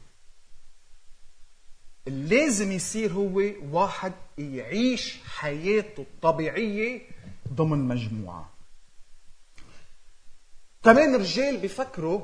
اللي 2.09 2.37
لازم 2.37 2.73
يصير 2.73 3.13
هو 3.13 3.43
واحد 3.73 4.13
يعيش 4.39 5.19
حياته 5.27 6.01
الطبيعية 6.01 7.01
ضمن 7.53 7.79
مجموعة. 7.89 8.51
كمان 10.85 11.15
الرجال 11.15 11.57
بيفكروا 11.57 12.21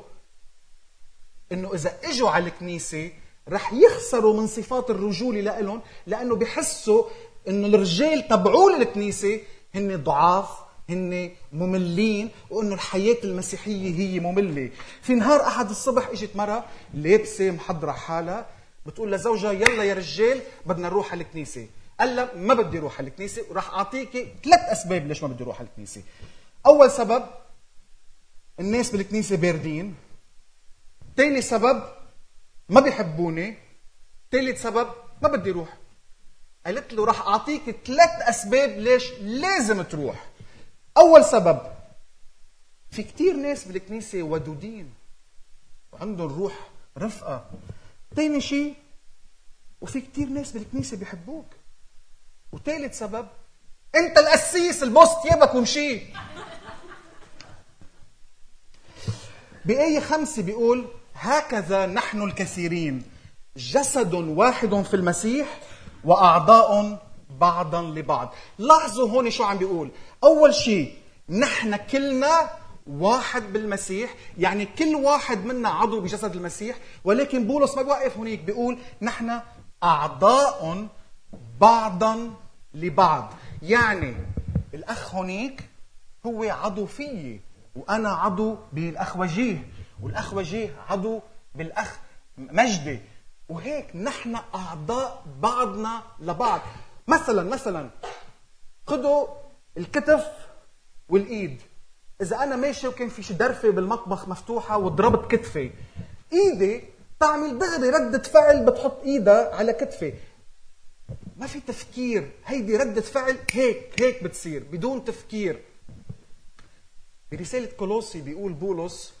إنه 1.51 1.73
إذا 1.73 1.97
إجوا 2.03 2.29
على 2.29 2.45
الكنيسة 2.45 3.11
رح 3.49 3.73
يخسروا 3.73 4.41
من 4.41 4.47
صفات 4.47 4.89
الرجولة 4.89 5.59
لهم 5.59 5.81
لأنه 6.07 6.35
بحسوا 6.35 7.03
إنه 7.47 7.67
الرجال 7.67 8.27
تبعوا 8.27 8.71
للكنيسة 8.71 9.39
هن 9.75 10.03
ضعاف 10.03 10.49
هن 10.89 11.31
مملين 11.53 12.29
وإنه 12.49 12.73
الحياة 12.73 13.17
المسيحية 13.23 13.95
هي 13.99 14.19
مملة. 14.19 14.69
في 15.01 15.13
نهار 15.15 15.41
أحد 15.47 15.69
الصبح 15.69 16.07
إجت 16.07 16.35
مرة 16.35 16.65
لابسة 16.93 17.51
محضرة 17.51 17.91
حالها 17.91 18.60
بتقول 18.85 19.11
لزوجها 19.11 19.51
يلا 19.51 19.83
يا 19.83 19.93
رجال 19.93 20.41
بدنا 20.65 20.89
نروح 20.89 21.11
على 21.11 21.23
الكنيسة. 21.23 21.67
قال 21.99 22.15
لها 22.15 22.33
ما 22.35 22.53
بدي 22.53 22.77
أروح 22.77 22.99
على 22.99 23.07
الكنيسة 23.09 23.45
وراح 23.49 23.69
أعطيكي 23.69 24.35
ثلاث 24.43 24.59
أسباب 24.59 25.07
ليش 25.07 25.23
ما 25.23 25.29
بدي 25.29 25.43
أروح 25.43 25.59
على 25.59 25.67
الكنيسة. 25.67 26.03
أول 26.65 26.91
سبب 26.91 27.23
الناس 28.59 28.91
بالكنيسة 28.91 29.35
باردين. 29.35 29.95
ثاني 31.17 31.41
سبب 31.41 31.83
ما 32.69 32.81
بيحبوني. 32.81 33.57
ثالث 34.31 34.61
سبب 34.61 34.87
ما 35.21 35.29
بدي 35.29 35.51
أروح 35.51 35.77
قالت 36.65 36.93
له 36.93 37.05
راح 37.05 37.27
اعطيك 37.27 37.75
ثلاث 37.85 38.21
أسباب 38.29 38.69
ليش 38.69 39.11
لازم 39.19 39.81
تروح. 39.81 40.27
أول 40.97 41.25
سبب 41.25 41.59
في 42.91 43.03
كثير 43.03 43.35
ناس 43.35 43.65
بالكنيسة 43.65 44.23
ودودين 44.23 44.93
وعندهم 45.91 46.27
روح 46.27 46.69
رفقة. 46.97 47.45
تاني 48.15 48.41
شيء 48.41 48.75
وفي 49.81 50.01
كتير 50.01 50.27
ناس 50.27 50.51
بالكنيسة 50.51 50.97
بيحبوك. 50.97 51.45
وثالث 52.51 52.99
سبب 52.99 53.27
انت 53.95 54.17
القسيس 54.17 54.83
البوس 54.83 55.09
ثيابك 55.23 55.55
ومشي. 55.55 56.01
بآية 59.65 59.99
خمسة 59.99 60.41
بيقول 60.41 60.87
هكذا 61.15 61.85
نحن 61.85 62.21
الكثيرين 62.21 63.03
جسد 63.57 64.13
واحد 64.13 64.81
في 64.81 64.93
المسيح 64.93 65.59
وأعضاء 66.03 66.99
بعضا 67.29 67.81
لبعض. 67.81 68.33
لاحظوا 68.57 69.09
هون 69.09 69.31
شو 69.31 69.43
عم 69.43 69.57
بيقول. 69.57 69.91
أول 70.23 70.53
شيء 70.53 70.97
نحن 71.29 71.75
كلنا 71.75 72.49
واحد 72.87 73.53
بالمسيح 73.53 74.15
يعني 74.37 74.65
كل 74.65 74.95
واحد 74.95 75.45
منا 75.45 75.69
عضو 75.69 75.99
بجسد 76.01 76.35
المسيح 76.35 76.77
ولكن 77.03 77.47
بولس 77.47 77.75
ما 77.75 77.81
بيوقف 77.81 78.17
هنيك 78.17 78.39
بيقول 78.39 78.77
نحن 79.01 79.39
أعضاء 79.83 80.87
بعضا 81.59 82.33
لبعض. 82.73 83.33
يعني 83.61 84.15
الأخ 84.73 85.15
هنيك 85.15 85.69
هو 86.25 86.43
عضو 86.43 86.85
فيي 86.85 87.41
وأنا 87.75 88.09
عضو 88.09 88.57
بالأخ 88.73 89.17
وجيه 89.17 89.67
والأخ 90.01 90.33
وجيه 90.33 90.75
عضو 90.89 91.21
بالأخ 91.55 91.99
مجدي. 92.37 92.99
وهيك 93.49 93.95
نحن 93.95 94.37
أعضاء 94.55 95.23
بعضنا 95.41 96.01
لبعض. 96.19 96.61
مثلا 97.07 97.43
مثلا 97.49 97.89
خذوا 98.87 99.27
الكتف 99.77 100.25
والإيد. 101.09 101.61
إذا 102.21 102.43
أنا 102.43 102.55
ماشي 102.55 102.87
وكان 102.87 103.09
في 103.09 103.23
شي 103.23 103.33
درفة 103.33 103.69
بالمطبخ 103.69 104.27
مفتوحة 104.27 104.77
وضربت 104.77 105.31
كتفي. 105.31 105.71
إيدي 106.33 106.83
تعمل 107.19 107.59
دغري 107.59 107.89
ردة 107.89 108.23
فعل 108.23 108.65
بتحط 108.65 109.03
إيدها 109.03 109.55
على 109.55 109.73
كتفي. 109.73 110.13
ما 111.37 111.47
في 111.47 111.59
تفكير. 111.59 112.31
هيدي 112.45 112.77
ردة 112.77 113.01
فعل 113.01 113.37
هيك 113.51 114.01
هيك 114.01 114.23
بتصير 114.23 114.63
بدون 114.71 115.05
تفكير. 115.05 115.61
برسالة 117.31 117.65
كولوسي 117.77 118.21
بيقول 118.21 118.53
بولس 118.53 119.13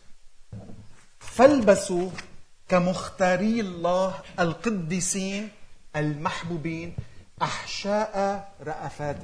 فالبسوا 1.19 2.09
كمختاري 2.69 3.59
الله 3.59 4.19
القديسين 4.39 5.49
المحبوبين 5.95 6.95
أحشاء 7.41 8.53
رأفات. 8.61 9.17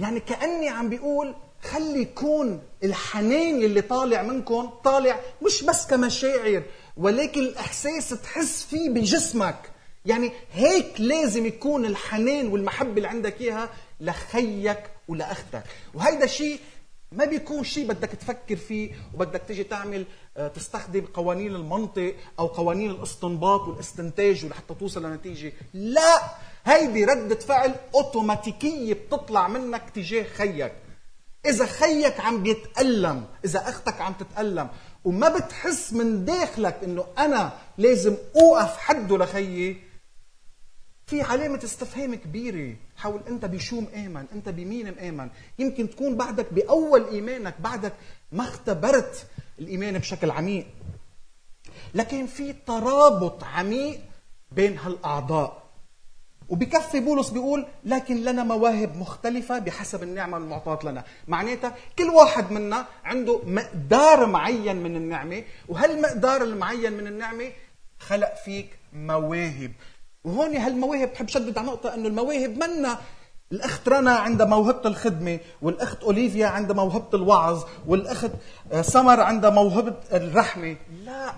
يعني 0.00 0.20
كأني 0.20 0.68
عم 0.68 0.88
بيقول 0.88 1.34
خلي 1.62 2.00
يكون 2.02 2.62
الحنان 2.84 3.62
اللي 3.62 3.80
طالع 3.80 4.22
منكم 4.22 4.66
طالع 4.84 5.20
مش 5.46 5.62
بس 5.64 5.86
كمشاعر 5.86 6.62
ولكن 6.96 7.40
الإحساس 7.40 8.08
تحس 8.08 8.64
فيه 8.64 8.90
بجسمك. 8.90 9.70
يعني 10.04 10.32
هيك 10.52 11.00
لازم 11.00 11.46
يكون 11.46 11.84
الحنان 11.84 12.48
والمحبة 12.48 12.96
اللي 12.96 13.08
عندك 13.08 13.40
إياها 13.40 13.68
لخيك 14.00 14.82
ولأختك. 15.08 15.62
وهيدا 15.94 16.26
شيء 16.26 16.58
ما 17.12 17.24
بيكون 17.24 17.64
شيء 17.64 17.86
بدك 17.86 18.08
تفكر 18.08 18.56
فيه 18.56 18.90
وبدك 19.14 19.42
تيجي 19.48 19.64
تعمل 19.64 20.04
آه، 20.36 20.48
تستخدم 20.48 21.04
قوانين 21.14 21.54
المنطق 21.54 22.14
أو 22.38 22.46
قوانين 22.46 22.90
الإستنباط 22.90 23.60
والإستنتاج 23.60 24.46
لحتى 24.46 24.74
توصل 24.74 25.06
لنتيجة. 25.06 25.52
لا! 25.74 26.20
هيدي 26.64 27.04
ردة 27.04 27.34
فعل 27.38 27.74
أوتوماتيكية 27.94 28.94
بتطلع 28.94 29.48
منك 29.48 29.90
تجاه 29.94 30.22
خيك. 30.22 30.72
إذا 31.46 31.66
خيك 31.66 32.20
عم 32.20 32.42
بيتألم 32.42 33.24
إذا 33.44 33.68
أختك 33.68 34.00
عم 34.00 34.12
تتألم 34.12 34.68
وما 35.04 35.28
بتحس 35.28 35.92
من 35.92 36.24
داخلك 36.24 36.78
إنه 36.84 37.04
أنا 37.18 37.52
لازم 37.78 38.16
أوقف 38.36 38.76
حده 38.76 39.18
لخيي 39.18 39.76
في 41.06 41.22
علامة 41.22 41.60
استفهام 41.64 42.14
كبيرة 42.14 42.76
حول 42.96 43.20
أنت 43.28 43.44
بشو 43.44 43.80
مآمن 43.80 44.26
أنت 44.32 44.48
بمين 44.48 44.94
مآمن 44.94 45.30
يمكن 45.58 45.90
تكون 45.90 46.16
بعدك 46.16 46.52
بأول 46.52 47.08
إيمانك 47.08 47.54
بعدك 47.60 47.92
ما 48.32 48.42
اختبرت 48.44 49.26
الإيمان 49.58 49.98
بشكل 49.98 50.30
عميق. 50.30 50.66
لكن 51.94 52.26
في 52.26 52.52
ترابط 52.52 53.44
عميق 53.44 54.00
بين 54.52 54.78
هالأعضاء. 54.78 55.59
وبكفي 56.50 57.00
بولس 57.00 57.30
بيقول 57.30 57.66
لكن 57.84 58.16
لنا 58.24 58.42
مواهب 58.44 58.96
مختلفة 58.96 59.58
بحسب 59.58 60.02
النعمة 60.02 60.36
المعطاة 60.36 60.78
لنا. 60.84 61.04
معناتها 61.28 61.74
كل 61.98 62.04
واحد 62.04 62.52
منا 62.52 62.86
عنده 63.04 63.40
مقدار 63.46 64.26
معين 64.26 64.76
من 64.76 64.96
النعمة 64.96 65.42
وهالمقدار 65.68 66.42
المعين 66.42 66.92
من 66.92 67.06
النعمة 67.06 67.50
خلق 67.98 68.34
فيك 68.44 68.78
مواهب. 68.92 69.72
وهون 70.24 70.56
هالمواهب 70.56 71.12
بحب 71.12 71.28
شدد 71.28 71.58
على 71.58 71.66
نقطة 71.66 71.94
إنه 71.94 72.08
المواهب 72.08 72.50
منا. 72.64 72.98
الأخت 73.52 73.88
رنا 73.88 74.10
عندها 74.10 74.46
موهبة 74.46 74.88
الخدمة 74.88 75.38
والأخت 75.62 76.02
أوليفيا 76.02 76.46
عندها 76.46 76.76
موهبة 76.76 77.08
الوعظ 77.14 77.64
والأخت 77.86 78.30
آه، 78.72 78.82
سمر 78.82 79.20
عندها 79.20 79.50
موهبة 79.50 79.96
الرحمة. 80.12 80.76
لا. 81.04 81.32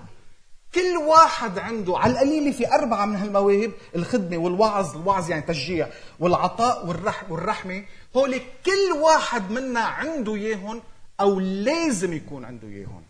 كل 0.74 0.96
واحد 0.96 1.58
عنده 1.58 1.98
على 1.98 2.12
القليلة 2.12 2.52
في 2.52 2.72
أربعة 2.74 3.04
من 3.06 3.16
هالمواهب 3.16 3.72
الخدمة 3.96 4.36
والوعظ 4.38 4.96
الوعظ 4.96 5.30
يعني 5.30 5.42
تشجيع 5.42 5.88
والعطاء 6.20 6.86
والرح 6.86 7.30
والرحمة. 7.30 7.84
هول 8.16 8.40
كل 8.66 8.92
واحد 9.02 9.50
منا 9.50 9.80
عنده 9.80 10.34
إياهم 10.34 10.82
أو 11.20 11.40
لازم 11.40 12.12
يكون 12.12 12.44
عنده 12.44 12.68
إياهم 12.68 13.02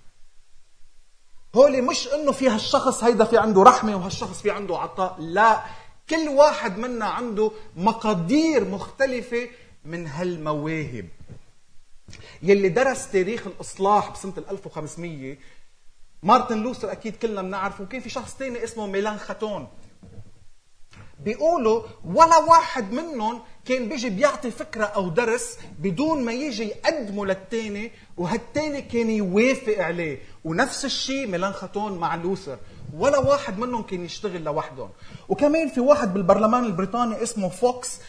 هول 1.55 1.83
مش 1.83 2.09
إنه 2.09 2.33
في 2.33 2.48
هالشخص 2.48 3.05
هيدا 3.05 3.25
في 3.25 3.38
عنده 3.38 3.62
رحمة 3.62 3.96
وهالشخص 3.96 4.42
في 4.42 4.51
عنده 4.51 4.79
عطاء 4.79 5.16
لا. 5.20 5.62
كل 6.11 6.29
واحد 6.29 6.79
منا 6.79 7.05
عنده 7.07 7.51
مقادير 7.77 8.64
مختلفة 8.64 9.48
من 9.85 10.07
هالمواهب. 10.07 11.09
يلي 12.42 12.68
درس 12.68 13.11
تاريخ 13.11 13.46
الإصلاح 13.46 14.11
بسنة 14.11 14.33
1500 14.51 15.37
مارتن 16.22 16.62
لوثر 16.62 16.92
أكيد 16.92 17.16
كلنا 17.16 17.42
بنعرفه 17.42 17.85
وكان 17.85 18.00
في 18.00 18.11
شخص 18.11 18.37
ثاني 18.37 18.64
اسمه 18.64 18.87
ميلان 18.87 19.18
خاتون. 19.18 19.68
بيقولوا 21.24 21.82
ولا 22.04 22.38
واحد 22.38 22.92
منهم 22.92 23.40
كان 23.64 23.88
بيجي 23.88 24.11
بيعطي 24.11 24.50
فكرة 24.50 24.85
أو 24.85 25.08
درس 25.08 25.58
بدون 25.78 26.24
ما 26.24 26.32
يجي 26.32 26.64
يقدمه 26.64 27.26
للتاني 27.26 27.92
وهالتاني 28.16 28.82
كان 28.82 29.11
يوافق 29.11 29.78
عليه. 29.78 30.18
ونفس 30.44 30.85
الشيء 30.85 31.26
ميلان 31.26 31.52
خاتون 31.52 31.98
مع 31.98 32.14
لوثر 32.14 32.58
ولا 32.96 33.18
واحد 33.18 33.58
منهم 33.58 33.82
كان 33.82 34.04
يشتغل 34.04 34.44
لوحدهم. 34.44 34.90
وكمان 35.28 35.68
في 35.68 35.80
واحد 35.80 36.14
بالبرلمان 36.14 36.64
البريطاني 36.64 37.22
اسمه 37.22 37.48
فوكس 37.48 38.00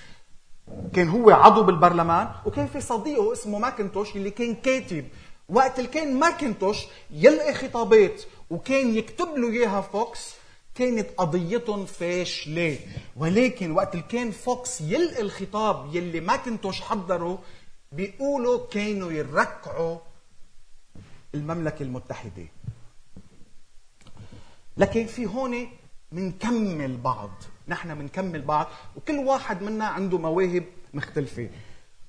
كان 0.94 1.10
هو 1.10 1.30
عضو 1.30 1.64
بالبرلمان 1.64 2.30
وكان 2.46 2.68
في 2.68 2.82
صديقه 2.82 3.34
اسمه 3.34 3.60
ماكنتوش 3.60 4.16
اللي 4.16 4.30
كان 4.30 4.56
كاتب 4.56 5.08
وقت 5.50 5.80
اللي 5.80 5.90
كان 5.90 6.20
ماكنتوش 6.20 6.78
يلقي 7.12 7.54
خطابات 7.54 8.22
وكان 8.50 8.96
يكتب 8.96 9.28
له 9.38 9.52
إياها 9.52 9.82
فوكس 9.82 10.34
كانت 10.76 11.08
قضيتهم 11.18 11.86
فاشلة. 11.86 12.80
ولكن 13.18 13.72
وقت 13.72 13.96
اللي 13.96 14.06
كان 14.10 14.32
فوكس 14.32 14.82
يلقي 14.82 15.22
الخطاب 15.22 15.96
يلي 15.96 16.20
ماكنتوش 16.20 16.82
حضره 16.82 17.40
بيقولوا 17.92 18.68
كانوا 18.68 19.12
يركعوا 19.12 19.98
المملكة 21.36 21.84
المتحدة. 21.84 22.48
لكن 24.78 25.06
في 25.06 25.26
هون 25.26 25.68
منكمل 26.12 26.98
بعض 26.98 27.32
نحن 27.68 27.98
منكمل 27.98 28.42
بعض 28.42 28.68
وكل 28.96 29.16
واحد 29.18 29.62
منا 29.62 29.86
عنده 29.86 30.18
مواهب 30.18 30.64
مختلفة. 30.94 31.50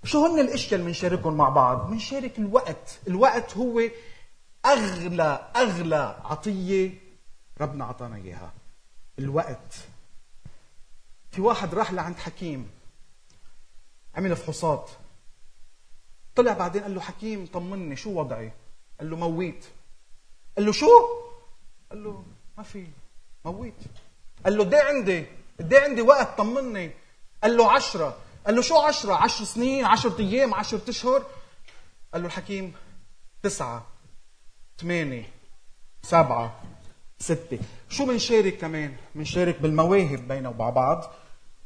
شو 0.04 0.26
هن 0.26 0.38
الاشياء 0.40 0.74
اللي 0.74 0.86
بنشاركهم 0.86 1.36
مع 1.36 1.48
بعض؟ 1.48 1.90
بنشارك 1.90 2.38
الوقت، 2.38 2.98
الوقت 3.08 3.56
هو 3.56 3.80
أغلى 4.66 5.50
أغلى 5.56 6.20
عطية 6.24 6.90
ربنا 7.60 7.84
اعطانا 7.84 8.16
إياها. 8.16 8.52
الوقت. 9.18 9.74
في 11.30 11.40
واحد 11.40 11.74
راح 11.74 11.92
لعند 11.92 12.16
حكيم 12.16 12.70
عمل 14.14 14.36
فحوصات 14.36 14.90
طلع 16.36 16.52
بعدين 16.52 16.82
قال 16.82 16.94
له 16.94 17.00
حكيم 17.00 17.46
طمني 17.46 17.96
شو 17.96 18.20
وضعي؟ 18.20 18.52
قال 19.00 19.10
له 19.10 19.16
مويت. 19.16 19.64
قال 20.56 20.66
له 20.66 20.72
شو؟ 20.72 21.08
قال 21.90 22.04
له 22.04 22.24
ما 22.58 22.62
في 22.62 22.86
مويت. 23.44 23.74
قال 24.44 24.56
له 24.56 24.64
قد 24.64 24.74
عندي؟ 24.74 25.26
قد 25.58 25.74
عندي 25.74 26.02
وقت 26.02 26.38
طمني؟ 26.38 26.90
قال 27.42 27.56
له 27.56 27.72
عشرة 27.72 28.16
قال 28.46 28.56
له 28.56 28.62
شو 28.62 28.76
عشرة؟ 28.76 29.14
عشر 29.14 29.44
سنين 29.44 29.84
عشرة 29.84 30.18
أيام 30.18 30.54
عشرة 30.54 30.90
أشهر؟ 30.90 31.26
قال 32.12 32.22
له 32.22 32.26
الحكيم 32.26 32.74
تسعة 33.42 33.86
ثمانية 34.78 35.28
سبعة 36.02 36.62
ستة. 37.18 37.58
شو 37.88 38.06
بنشارك 38.06 38.58
كمان؟ 38.58 38.96
بنشارك 39.14 39.60
بالمواهب 39.60 40.28
بيننا 40.28 40.48
وبع 40.48 40.70
بعض 40.70 41.12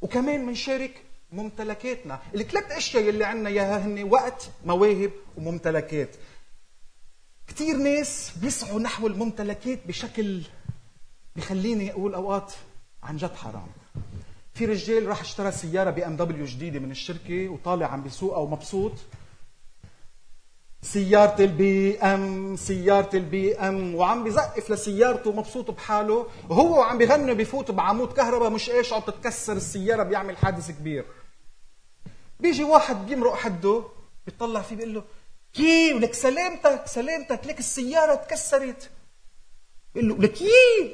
وكمان 0.03 0.47
بنشارك 0.47 1.03
ممتلكاتنا. 1.33 2.21
الثلاث 2.35 2.73
أشياء 2.73 3.09
اللي 3.09 3.25
عندنا 3.25 3.49
إياها 3.49 3.79
هن 3.79 4.03
وقت 4.05 4.51
مواهب 4.65 5.11
وممتلكات. 5.37 6.17
كثير 7.49 7.77
ناس 7.77 8.33
بيسعوا 8.37 8.81
نحو 8.81 9.07
الممتلكات 9.07 9.87
بشكل 9.87 10.43
بخليني 11.37 11.93
أقول 11.93 12.15
أوقات 12.15 12.53
عن 13.03 13.17
جد 13.17 13.35
حرام. 13.35 13.69
في 14.59 14.65
رجال 14.65 15.07
راح 15.07 15.21
اشترى 15.21 15.53
سيارة 15.53 15.91
بي 15.91 16.07
ام 16.07 16.17
دبليو 16.17 16.45
جديدة 16.47 16.79
من 16.79 16.91
الشركة 16.91 17.49
وطالع 17.49 17.87
عم 17.87 18.03
بيسوقها 18.03 18.39
ومبسوط 18.39 18.93
سيارة 20.83 21.43
البي 21.43 21.99
ام 21.99 22.57
سيارة 22.57 23.17
البي 23.17 23.57
ام 23.57 23.95
وعم 23.95 24.25
بزقف 24.25 24.71
لسيارته 24.71 25.33
مبسوط 25.33 25.71
بحاله. 25.71 26.27
وهو 26.49 26.83
عم 26.83 26.99
بغني 26.99 27.35
بفوت 27.35 27.71
بعمود 27.71 28.13
كهرباء 28.13 28.51
مش 28.51 28.71
هيش 28.71 28.93
عم 28.93 29.01
تتكسر 29.01 29.53
السيارة 29.53 30.03
بيعمل 30.03 30.37
حادث 30.37 30.71
كبير. 30.71 31.05
بيجي 32.41 32.65
واحد 32.65 33.07
بيمرق 33.07 33.35
حده 33.35 33.83
بيطلع 34.27 34.63
فيه 34.63 34.77
بيقول 34.77 34.95
له 34.95 35.05
كيف؟ 35.53 35.97
لك 35.97 36.15
سلامتك 36.15 36.83
سلامتك 36.87 37.47
لك 37.47 37.59
السيارة 37.59 38.15
تكسرت. 38.15 38.91
بيقول 39.95 40.09
له 40.09 40.17
لك 40.17 40.39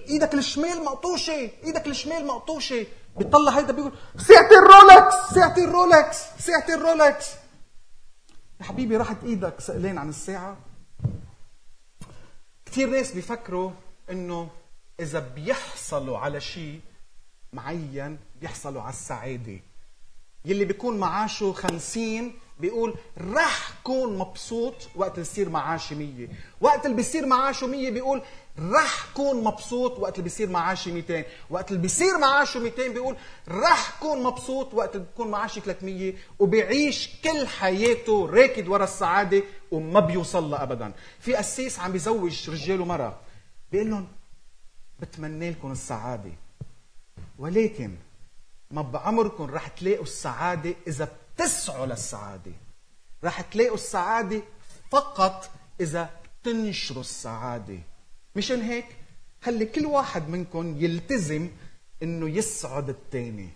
إيدك 0.08 0.34
الشمال 0.34 0.84
مقطوشة 0.84 1.50
إيدك 1.64 1.86
الشمال 1.86 2.26
مقطوشة. 2.26 2.86
بيطلع 3.16 3.58
هيدا 3.58 3.72
بيقول 3.72 3.92
ساعتي 4.16 4.54
الرولكس 4.54 5.14
ساعتي 5.34 5.64
الرولكس 5.64 6.18
ساعتي 6.38 6.74
الرولكس. 6.74 7.26
يا 8.60 8.64
حبيبي 8.64 8.96
راحت 8.96 9.24
إيدك 9.24 9.60
سألان 9.60 9.98
عن 9.98 10.08
الساعة. 10.08 10.56
كثير 12.66 12.90
ناس 12.90 13.12
بيفكروا 13.12 13.70
إنه 14.10 14.48
إذا 15.00 15.18
بيحصلوا 15.18 16.18
على 16.18 16.40
شيء 16.40 16.80
معين 17.52 18.18
بيحصلوا 18.40 18.82
على 18.82 18.92
السعادة. 18.92 19.60
يلي 20.44 20.64
بيكون 20.64 20.98
معاشه 20.98 21.52
خمسين 21.52 22.38
بيقول 22.60 22.94
رح 23.18 23.70
كون 23.84 24.18
مبسوط 24.18 24.74
وقت 24.96 25.10
اللي 25.12 25.20
يصير 25.22 25.48
معاشي 25.48 25.94
مية 25.94 26.28
وقت 26.60 26.84
اللي 26.86 26.96
بيصير 26.96 27.26
معاشه 27.26 27.66
مية 27.66 27.90
بيقول 27.90 28.22
رح 28.58 29.06
كون 29.14 29.44
مبسوط 29.44 29.98
وقت 29.98 30.12
اللي 30.12 30.22
بيصير 30.24 30.48
معاشي 30.48 30.92
200 30.92 31.24
وقت 31.50 31.70
اللي 31.70 31.82
بيصير 31.82 32.18
معاشه 32.18 32.60
200 32.60 32.88
بيقول 32.88 33.16
رح 33.48 33.98
كون 34.00 34.22
مبسوط 34.22 34.74
وقت 34.74 34.94
اللي 34.96 35.06
بيكون 35.06 35.30
معاشي 35.30 35.60
300 35.60 36.14
وبيعيش 36.38 37.10
كل 37.24 37.46
حياته 37.46 38.26
راكد 38.26 38.68
ورا 38.68 38.84
السعادة 38.84 39.42
وما 39.70 40.00
بيوصل 40.00 40.50
لها 40.50 40.62
أبدا. 40.62 40.92
في 41.20 41.34
قسيس 41.34 41.78
عم 41.78 41.92
بيزوج 41.92 42.50
رجال 42.50 42.80
ومرأة. 42.80 43.18
بيقول 43.72 43.90
لهم 43.90 44.08
بتمنى 45.00 45.50
لكم 45.50 45.72
السعادة 45.72 46.30
ولكن 47.38 47.94
ما 48.70 48.82
بعمركم 48.82 49.44
رح 49.44 49.68
تلاقوا 49.68 50.02
السعادة 50.04 50.74
إذا 50.86 51.08
بتسعوا 51.34 51.86
للسعادة. 51.86 52.52
رح 53.24 53.40
تلاقوا 53.40 53.74
السعادة 53.74 54.42
فقط 54.90 55.50
إذا 55.80 56.10
تنشروا 56.42 57.00
السعادة. 57.00 57.78
مشان 58.36 58.62
هيك 58.62 58.86
خلي 59.42 59.66
كل 59.66 59.86
واحد 59.86 60.28
منكم 60.28 60.76
يلتزم 60.84 61.50
إنه 62.02 62.28
يسعد 62.28 62.88
الثاني 62.88 63.48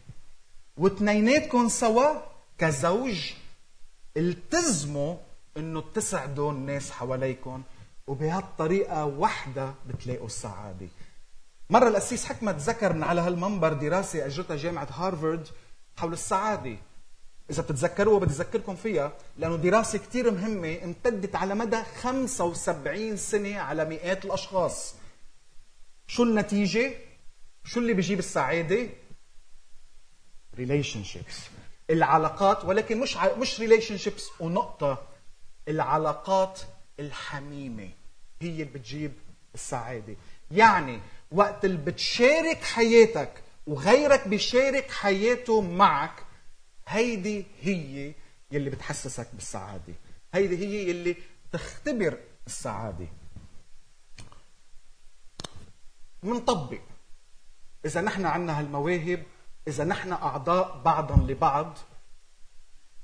واثنيناتكم 0.77 1.69
سوا 1.69 2.21
كزوج 2.59 3.33
التزموا 4.17 5.17
إنه 5.57 5.81
تسعدوا 5.95 6.53
الناس 6.53 6.91
حواليكم 6.91 7.63
وبهالطريقة 8.07 9.05
وحدة 9.05 9.75
بتلاقوا 9.87 10.27
السعادة. 10.27 10.89
مرة 11.71 11.89
القسيس 11.89 12.25
حكمت 12.25 12.55
ذكر 12.55 12.93
من 12.93 13.03
على 13.03 13.21
هالمنبر 13.21 13.73
دراسة 13.73 14.27
أجرتها 14.27 14.57
جامعة 14.57 14.89
هارفارد 14.91 15.49
حول 15.97 16.13
السعادة. 16.13 16.77
إذا 17.51 17.63
بتتذكروها 17.63 18.19
بدي 18.21 18.35
أذكركم 18.35 18.77
فيها 18.77 19.13
لأنه 19.39 19.57
دراسة 19.57 19.99
كتير 19.99 20.31
مهمة 20.31 20.79
امتدت 20.85 21.37
على 21.37 21.55
مدى 21.55 21.83
75 22.03 23.17
سنة 23.17 23.59
على 23.59 23.85
مئات 23.85 24.25
الأشخاص 24.25 24.95
شو 26.07 26.23
النتيجة؟ 26.23 26.93
شو 27.65 27.81
اللي 27.81 27.93
بيجيب 27.95 28.19
السعادة؟ 28.19 28.89
relationships 30.59 31.39
العلاقات 31.91 32.65
ولكن 32.65 33.01
مش 33.01 33.17
ع... 33.17 33.35
مش 33.37 33.61
relationships 33.61 34.29
ونقطة 34.41 35.03
العلاقات 35.69 36.61
الحميمة 37.01 37.89
هي 38.43 38.49
اللي 38.49 38.65
بتجيب 38.65 39.13
السعادة 39.55 40.17
يعني 40.51 41.01
وقت 41.33 41.65
اللي 41.65 41.77
بتشارك 41.77 42.63
حياتك 42.65 43.33
وغيرك 43.67 44.29
بيشارك 44.29 44.91
حياته 44.91 45.61
معك 45.61 46.13
هيدي 46.89 47.47
هي 47.61 48.15
يلي 48.51 48.71
بتحسسك 48.71 49.29
بالسعادة. 49.33 49.95
هيدي 50.35 50.57
هي 50.57 50.91
يلي 50.91 51.17
تختبر 51.53 52.19
السعادة. 52.47 53.07
منطبق. 56.23 56.81
إذا 57.85 58.01
نحن 58.01 58.27
عنا 58.27 58.59
هالمواهب 58.59 59.23
إذا 59.69 59.85
نحن 59.85 60.13
أعضاء 60.13 60.83
بعضا 60.83 61.17
لبعض 61.17 61.79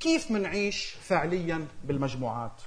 كيف 0.01 0.31
منعيش 0.31 0.97
فعليا 1.03 1.69
بالمجموعات؟ 1.85 2.63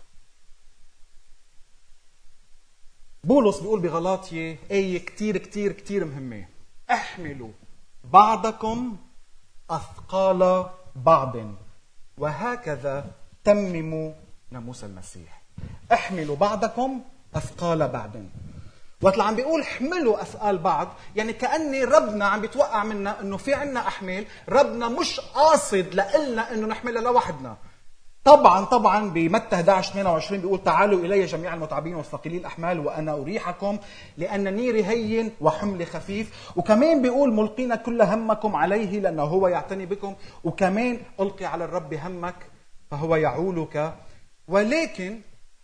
بولس 3.24 3.60
بيقول 3.60 3.80
بغلاطية 3.80 4.60
آية 4.72 5.06
كتير 5.06 5.38
كتير 5.38 5.72
كتير 5.72 6.06
مهمة. 6.06 6.46
احملوا 6.92 7.52
بعضكم 8.04 8.98
أثقال 9.70 10.70
بعض. 11.06 11.36
وهكذا 12.18 13.06
تمموا 13.44 14.14
ناموس 14.52 14.84
المسيح. 14.84 15.42
احملوا 15.94 16.36
بعضكم 16.36 17.02
أثقال 17.36 17.88
بعض. 17.88 18.12
وقت 19.02 19.20
عم 19.20 19.36
بيقول 19.36 19.62
احملوا 19.62 20.22
أثقال 20.22 20.58
بعض 20.58 20.88
يعني 21.16 21.34
كأني 21.34 21.84
ربنا 21.84 22.26
عم 22.26 22.42
بيتوقع 22.42 22.84
منا 22.84 23.22
إنه 23.22 23.38
في 23.38 23.54
عنا 23.54 23.88
أحمال 23.88 24.26
ربنا 24.50 24.88
مش 24.90 25.20
قاصد 25.20 25.88
لنا 25.94 26.54
إنه 26.54 26.68
نحملها 26.68 27.02
لوحدنا. 27.02 27.58
طبعا 28.28 28.66
طبعا 28.66 29.10
بمتى 29.10 29.56
11 29.56 29.90
22 29.90 30.42
بيقول 30.42 30.64
تعالوا 30.64 31.00
إلي 31.00 31.26
جميع 31.26 31.54
المتعبين 31.54 31.96
والثقيلين 31.96 32.40
الأحمال 32.40 32.80
وأنا 32.80 33.14
أريحكم 33.14 33.78
لأن 34.18 34.54
نيري 34.56 34.86
هين 34.86 35.32
وحملي 35.42 35.86
خفيف. 35.86 36.52
وكمان 36.56 37.02
بيقول 37.02 37.34
ملقين 37.34 37.76
كل 37.76 38.02
همكم 38.02 38.56
عليه 38.56 39.00
لأنه 39.00 39.24
هو 39.24 39.48
يعتني 39.48 39.86
بكم. 39.86 40.16
وكمان 40.44 41.00
ألقي 41.20 41.46
على 41.46 41.66
الرب 41.66 41.94
همك 41.94 42.36
فهو 42.92 43.16
يعولك. 43.16 43.94
ولكن 44.48 45.20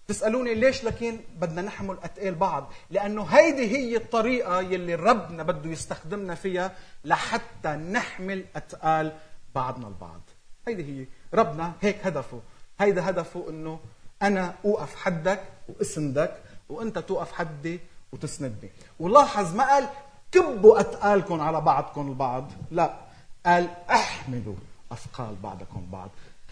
تسألوني 0.08 0.54
ليش 0.54 0.84
لكن 0.84 1.18
بدنا 1.40 1.62
نحمل 1.62 1.98
أتقال 2.04 2.36
بعض؟ 2.36 2.72
لأنه 2.90 3.24
هيدي 3.24 3.78
هي 3.78 3.96
الطريقة 3.96 4.62
يلي 4.62 4.96
ربنا 4.96 5.44
بده 5.44 5.70
يستخدمنا 5.70 6.36
فيها 6.36 6.72
لحتى 7.06 7.70
نحمل 7.70 8.46
أتقال 8.56 9.12
بعضنا 9.56 9.88
البعض. 9.88 10.22
هيدي 10.68 10.84
هي 11.02 11.06
ربنا 11.34 11.74
هيك 11.82 12.08
هدفه. 12.08 12.42
هيدا 12.80 13.10
هدفه 13.10 13.50
إنه 13.50 13.80
أنا 14.22 14.56
أوقف 14.66 14.96
حدك 14.96 15.44
واسندك 15.70 16.42
وأنت 16.70 17.00
توقف 17.00 17.32
حدي 17.32 17.80
وتسندني. 18.12 18.70
ولاحظ 19.00 19.56
ما 19.56 19.64
قال 19.64 19.90
كبوا 20.32 20.80
اثقالكم 20.80 21.42
على 21.42 21.62
بعضكم 21.62 22.08
البعض. 22.08 22.52
لا 22.72 22.98
قال 23.46 23.70
احملوا 23.90 24.56
أثقال 24.92 25.36
بعضكم 25.36 25.88
بعض. 25.92 26.10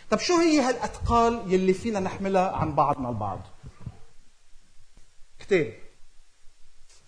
طب 0.10 0.20
شو 0.20 0.38
هي 0.38 0.60
هالأثقال 0.60 1.54
يلي 1.54 1.74
فينا 1.74 2.00
نحملها 2.00 2.52
عن 2.52 2.76
بعضنا 2.76 3.10
البعض؟ 3.10 3.40
كتاب. 5.40 5.74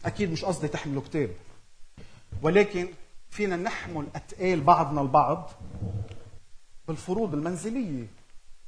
أكيد 0.06 0.32
مش 0.32 0.46
قصدي 0.46 0.68
تحملوا 0.68 1.02
كتاب. 1.02 1.30
ولكن 2.42 2.88
فينا 3.30 3.56
نحمل 3.56 4.08
اثقال 4.16 4.62
بعضنا 4.62 5.02
البعض 5.02 5.50
بالفروض 6.88 7.34
المنزلية. 7.34 8.08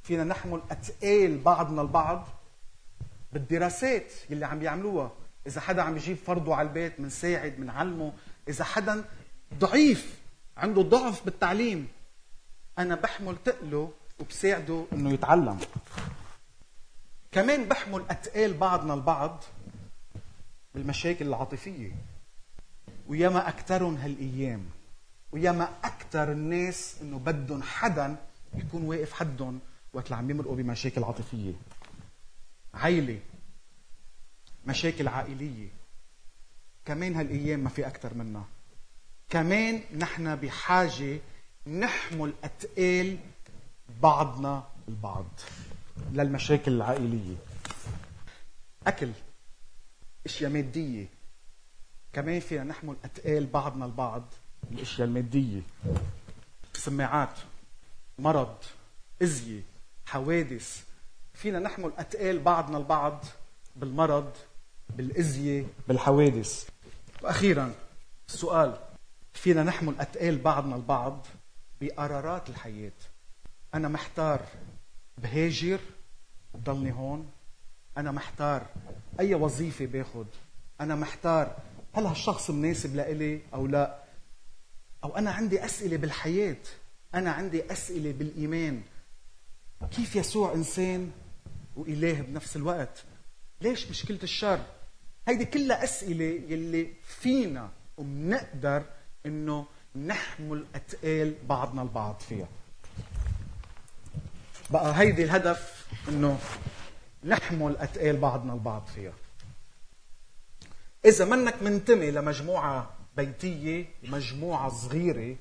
فينا 0.06 0.24
نحمل 0.24 0.60
أتقال 0.70 1.38
بعضنا 1.38 1.82
البعض 1.82 2.28
بالدراسات 3.32 4.12
يلي 4.30 4.46
عم 4.46 4.58
بيعملوها 4.58 5.10
إذا 5.46 5.60
حدا 5.60 5.82
عم 5.82 5.96
يجيب 5.96 6.16
فرضه 6.16 6.54
على 6.54 6.68
البيت 6.68 7.00
بنساعد 7.00 7.52
بنعلمه 7.56 8.12
إذا 8.48 8.64
حدا 8.64 9.04
ضعيف 9.58 10.18
عنده 10.56 10.82
ضعف 10.82 11.24
بالتعليم 11.24 11.88
أنا 12.78 12.94
بحمل 12.94 13.36
تقله 13.44 13.92
وبساعده 14.18 14.84
إنه 14.92 15.12
يتعلم. 15.12 15.58
كمان 17.32 17.64
بحمل 17.64 18.04
أتقال 18.10 18.54
بعضنا 18.54 18.94
البعض 18.94 19.44
بالمشاكل 20.74 21.26
العاطفية. 21.26 21.92
وياما 23.08 23.48
اكثرهم 23.48 23.96
هالأيام. 23.96 24.64
وياما 25.32 25.68
أكثر 25.84 26.32
الناس 26.32 26.96
إنه 27.02 27.18
بدهم 27.18 27.62
حدا 27.62 28.16
يكون 28.54 28.82
واقف 28.82 29.12
حدهم 29.12 29.60
وقت 29.96 30.04
اللي 30.06 30.16
عم 30.16 30.30
يمرقوا 30.30 30.56
بمشاكل 30.56 31.04
عاطفية. 31.04 31.52
عيلة. 32.74 33.20
مشاكل 34.66 35.08
عائلية. 35.08 35.68
كمان 36.84 37.14
هالأيام 37.14 37.60
ما 37.60 37.68
في 37.68 37.86
أكثر 37.86 38.14
منها 38.14 38.44
كمان 39.28 39.80
نحن 39.98 40.36
بحاجة 40.36 41.18
نحمل 41.66 42.32
أتقال 42.44 43.18
بعضنا 44.02 44.68
البعض 44.88 45.26
للمشاكل 46.12 46.72
العائلية. 46.72 47.36
أكل. 48.86 49.10
أشياء 50.26 50.50
مادية. 50.50 51.06
كمان 52.12 52.40
فينا 52.40 52.64
نحمل 52.64 52.96
أتقال 53.04 53.46
بعضنا 53.46 53.84
البعض 53.84 54.24
الأشياء 54.72 55.08
المادية. 55.08 55.60
سماعات 56.74 57.38
مرض. 58.18 58.56
إزية. 59.22 59.62
حوادث. 60.06 60.84
فينا 61.34 61.58
نحمل 61.58 61.92
أتقال 61.98 62.38
بعضنا 62.38 62.78
البعض 62.78 63.24
بالمرض 63.76 64.32
بالإزية 64.96 65.64
بالحوادث. 65.88 66.68
وأخيرا 67.22 67.74
السؤال 68.28 68.78
فينا 69.32 69.62
نحمل 69.62 69.94
أتقال 70.00 70.38
بعضنا 70.38 70.76
البعض 70.76 71.26
بقرارات 71.80 72.48
الحياة. 72.48 72.92
أنا 73.74 73.88
محتار 73.88 74.40
بهاجر 75.18 75.80
وضلني 76.54 76.92
هون. 76.92 77.30
أنا 77.98 78.12
محتار 78.12 78.66
أي 79.20 79.34
وظيفة 79.34 79.86
باخد. 79.86 80.26
أنا 80.80 80.94
محتار 80.94 81.56
هل 81.92 82.06
هالشخص 82.06 82.50
مناسب 82.50 82.96
لإلي 82.96 83.40
أو 83.54 83.66
لا. 83.66 83.98
أو 85.04 85.16
أنا 85.16 85.30
عندي 85.30 85.64
أسئلة 85.64 85.96
بالحياة. 85.96 86.56
أنا 87.14 87.30
عندي 87.32 87.72
أسئلة 87.72 88.12
بالإيمان. 88.12 88.82
كيف 89.90 90.16
يسوع 90.16 90.52
إنسان 90.52 91.10
وإله 91.76 92.12
بنفس 92.20 92.56
الوقت؟ 92.56 93.04
ليش 93.60 93.90
مشكلة 93.90 94.18
الشر؟ 94.22 94.60
هيدي 95.28 95.44
كلها 95.44 95.84
أسئلة 95.84 96.24
يلي 96.48 96.92
فينا 97.04 97.70
وبنقدر 97.96 98.82
إنه 99.26 99.66
نحمل 99.96 100.64
أتقال 100.74 101.34
بعضنا 101.48 101.82
البعض 101.82 102.20
فيها. 102.20 102.48
بقى 104.70 104.98
هيدي 105.00 105.24
الهدف 105.24 105.86
إنه 106.08 106.38
نحمل 107.24 107.76
أتقال 107.76 108.16
بعضنا 108.16 108.52
البعض 108.54 108.86
فيها. 108.94 109.12
إذا 111.04 111.24
منك 111.24 111.62
منتمي 111.62 112.10
لمجموعة 112.10 112.90
بيتية 113.16 113.84
مجموعة 114.02 114.68
صغيرة 114.68 115.36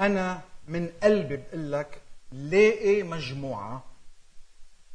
أنا 0.00 0.40
من 0.68 0.88
قلبي 1.02 1.36
بقول 1.36 1.72
لك 1.72 2.00
لاقي 2.34 3.02
مجموعة 3.02 3.84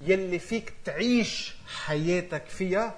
يلي 0.01 0.39
فيك 0.39 0.73
تعيش 0.85 1.55
حياتك 1.85 2.45
فيها 2.45 2.97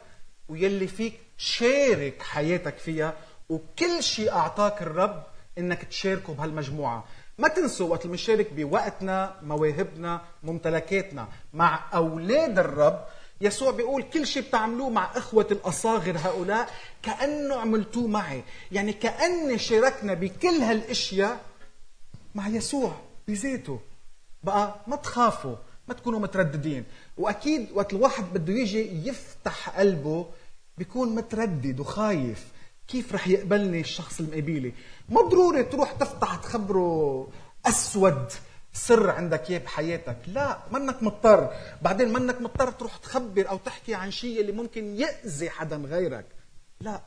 ويلي 0.49 0.87
فيك 0.87 1.19
تشارك 1.37 2.21
حياتك 2.21 2.77
فيها 2.77 3.13
وكل 3.49 4.03
شيء 4.03 4.31
أعطاك 4.31 4.81
الرب 4.81 5.23
إنك 5.57 5.83
تشاركه 5.83 6.33
بهالمجموعة. 6.33 7.05
ما 7.37 7.47
تنسوا 7.47 7.89
وقت 7.89 8.07
بنشارك 8.07 8.53
بوقتنا 8.53 9.35
مواهبنا 9.41 10.21
ممتلكاتنا 10.43 11.27
مع 11.53 11.89
أولاد 11.93 12.59
الرب. 12.59 13.05
يسوع 13.41 13.71
بيقول 13.71 14.03
كل 14.03 14.27
شيء 14.27 14.43
بتعملوه 14.43 14.89
مع 14.89 15.11
إخوة 15.17 15.47
الأصاغر 15.51 16.17
هؤلاء 16.17 16.69
كأنه 17.03 17.55
عملتوه 17.55 18.07
معي. 18.07 18.43
يعني 18.71 18.93
كأني 18.93 19.57
شاركنا 19.57 20.13
بكل 20.13 20.47
هالأشياء 20.61 21.41
مع 22.35 22.47
يسوع 22.47 22.95
بذاته. 23.27 23.79
بقى 24.43 24.75
ما 24.87 24.95
تخافوا 24.95 25.55
ما 25.87 25.93
تكونوا 25.93 26.19
مترددين. 26.19 26.83
وأكيد 27.17 27.71
وقت 27.73 27.93
الواحد 27.93 28.23
بده 28.33 28.53
يجي 28.53 29.07
يفتح 29.07 29.69
قلبه 29.69 30.25
بيكون 30.77 31.15
متردد 31.15 31.79
وخايف. 31.79 32.47
كيف 32.87 33.13
رح 33.13 33.27
يقبلني 33.27 33.79
الشخص 33.79 34.19
المقابلي 34.19 34.73
ما 35.09 35.21
ضروري 35.21 35.63
تروح 35.63 35.91
تفتح 35.91 36.35
تخبره 36.35 37.27
أسود 37.65 38.31
سر 38.73 39.09
عندك 39.09 39.49
إياه 39.49 39.59
بحياتك. 39.59 40.17
لا 40.27 40.57
منك 40.71 41.03
مضطر. 41.03 41.53
بعدين 41.81 42.13
منك 42.13 42.41
مضطر 42.41 42.71
تروح 42.71 42.97
تخبر 42.97 43.49
أو 43.49 43.57
تحكي 43.57 43.95
عن 43.95 44.11
شيء 44.11 44.41
اللي 44.41 44.51
ممكن 44.51 44.95
يأذي 44.95 45.49
حدا 45.49 45.75
غيرك. 45.75 46.25
لا 46.81 47.01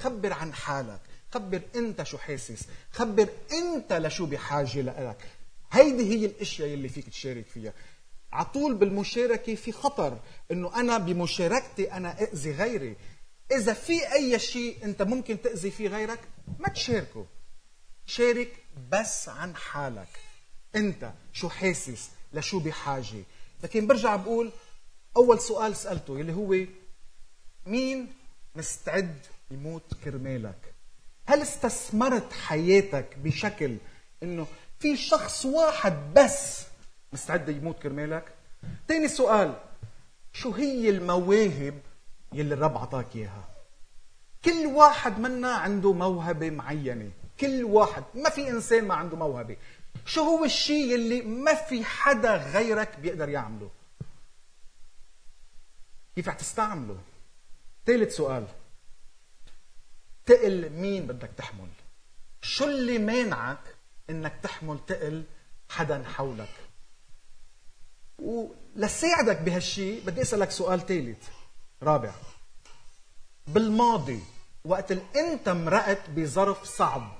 خبر 0.00 0.32
عن 0.32 0.52
حالك. 0.52 1.00
خبر 1.34 1.60
أنت 1.76 2.02
شو 2.02 2.18
حاسس. 2.18 2.62
خبر 2.92 3.28
أنت 3.52 3.92
لشو 3.92 4.26
بحاجة 4.26 4.80
لك. 4.80 5.16
هيدي 5.72 6.14
هي 6.14 6.26
الأشياء 6.26 6.74
اللي 6.74 6.88
فيك 6.88 7.08
تشارك 7.08 7.46
فيها. 7.46 7.72
عطول 8.32 8.74
بالمشاركة 8.74 9.54
في 9.54 9.72
خطر 9.72 10.18
إنه 10.50 10.80
أنا 10.80 10.98
بمشاركتي 10.98 11.92
أنا 11.92 12.22
اذي 12.22 12.52
غيري. 12.52 12.96
إذا 13.52 13.72
في 13.72 14.12
أي 14.12 14.38
شيء 14.38 14.84
أنت 14.84 15.02
ممكن 15.02 15.42
تأذي 15.42 15.70
فيه 15.70 15.88
غيرك 15.88 16.20
ما 16.58 16.68
تشاركه. 16.68 17.26
شارك 18.06 18.52
بس 18.92 19.28
عن 19.28 19.56
حالك. 19.56 20.08
أنت 20.76 21.12
شو 21.32 21.48
حاسس؟ 21.48 22.10
لشو 22.32 22.58
بحاجة؟ 22.58 23.24
لكن 23.62 23.86
برجع 23.86 24.16
بقول 24.16 24.52
أول 25.16 25.40
سؤال 25.40 25.76
سألته 25.76 26.20
اللي 26.20 26.32
هو 26.32 26.66
مين 27.66 28.12
مستعد 28.54 29.18
يموت 29.50 29.94
كرمالك؟ 30.04 30.74
هل 31.26 31.42
استثمرت 31.42 32.32
حياتك 32.32 33.16
بشكل 33.18 33.76
إنه 34.22 34.46
في 34.78 34.96
شخص 34.96 35.44
واحد 35.46 36.14
بس. 36.14 36.66
مستعد 37.12 37.48
يموت 37.48 37.78
كرمالك؟ 37.78 38.34
تاني 38.88 39.08
سؤال 39.08 39.54
شو 40.32 40.52
هي 40.52 40.90
المواهب 40.90 41.80
يلي 42.32 42.54
الرب 42.54 42.78
عطاك 42.78 43.16
إياها؟ 43.16 43.48
كل 44.44 44.66
واحد 44.66 45.18
منا 45.18 45.54
عنده 45.54 45.92
موهبة 45.92 46.50
معينة. 46.50 47.10
كل 47.40 47.64
واحد 47.64 48.04
ما 48.14 48.30
في 48.30 48.50
إنسان 48.50 48.84
ما 48.84 48.94
عنده 48.94 49.16
موهبة. 49.16 49.56
شو 50.06 50.22
هو 50.22 50.44
الشيء 50.44 50.92
يلي 50.92 51.22
ما 51.22 51.54
في 51.54 51.84
حدا 51.84 52.36
غيرك 52.36 52.98
بيقدر 52.98 53.28
يعمله؟ 53.28 53.70
كيف 56.16 56.28
رح 56.28 56.34
تستعمله؟ 56.34 56.98
ثالث 57.86 58.16
سؤال 58.16 58.46
تقل 60.26 60.70
مين 60.70 61.06
بدك 61.06 61.30
تحمل؟ 61.36 61.68
شو 62.42 62.64
اللي 62.64 62.98
مانعك 62.98 63.75
إنك 64.10 64.32
تحمل 64.42 64.78
تقل 64.86 65.24
حدا 65.68 66.04
حولك. 66.04 66.54
ولساعدك 68.18 69.40
بهالشيء 69.40 70.02
بدي 70.06 70.22
أسألك 70.22 70.50
سؤال 70.50 70.86
ثالث 70.86 71.28
رابع. 71.82 72.14
بالماضي 73.46 74.20
وقت 74.64 74.92
أنت 75.16 75.48
مرقت 75.48 76.10
بظرف 76.10 76.64
صعب 76.64 77.12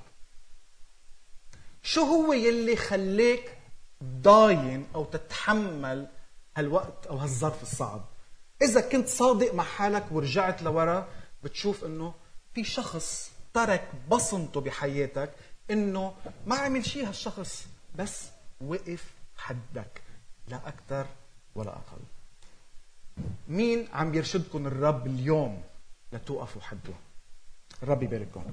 شو 1.82 2.02
هو 2.02 2.32
يلي 2.32 2.76
خليك 2.76 3.58
ضاين 4.04 4.86
أو 4.94 5.04
تتحمل 5.04 6.08
هالوقت 6.56 7.06
أو 7.06 7.16
هالظرف 7.16 7.62
الصعب؟ 7.62 8.04
إذا 8.62 8.80
كنت 8.80 9.08
صادق 9.08 9.54
مع 9.54 9.64
حالك 9.64 10.12
ورجعت 10.12 10.62
لورا 10.62 11.08
بتشوف 11.42 11.84
إنه 11.84 12.14
في 12.54 12.64
شخص 12.64 13.30
ترك 13.54 13.90
بصمته 14.08 14.60
بحياتك 14.60 15.32
إنه 15.70 16.14
ما 16.46 16.56
عمل 16.56 16.86
شيء 16.86 17.08
هالشخص 17.08 17.66
بس 17.98 18.26
وقف 18.60 19.04
حدك 19.36 20.02
لا 20.48 20.68
أكثر 20.68 21.06
ولا 21.54 21.70
أقل. 21.70 21.98
مين 23.48 23.88
عم 23.92 24.14
يرشدكم 24.14 24.66
الرب 24.66 25.06
اليوم 25.06 25.62
لتوقفوا 26.12 26.62
حده 26.62 26.94
الرب 27.82 28.02
يبارككم 28.02 28.44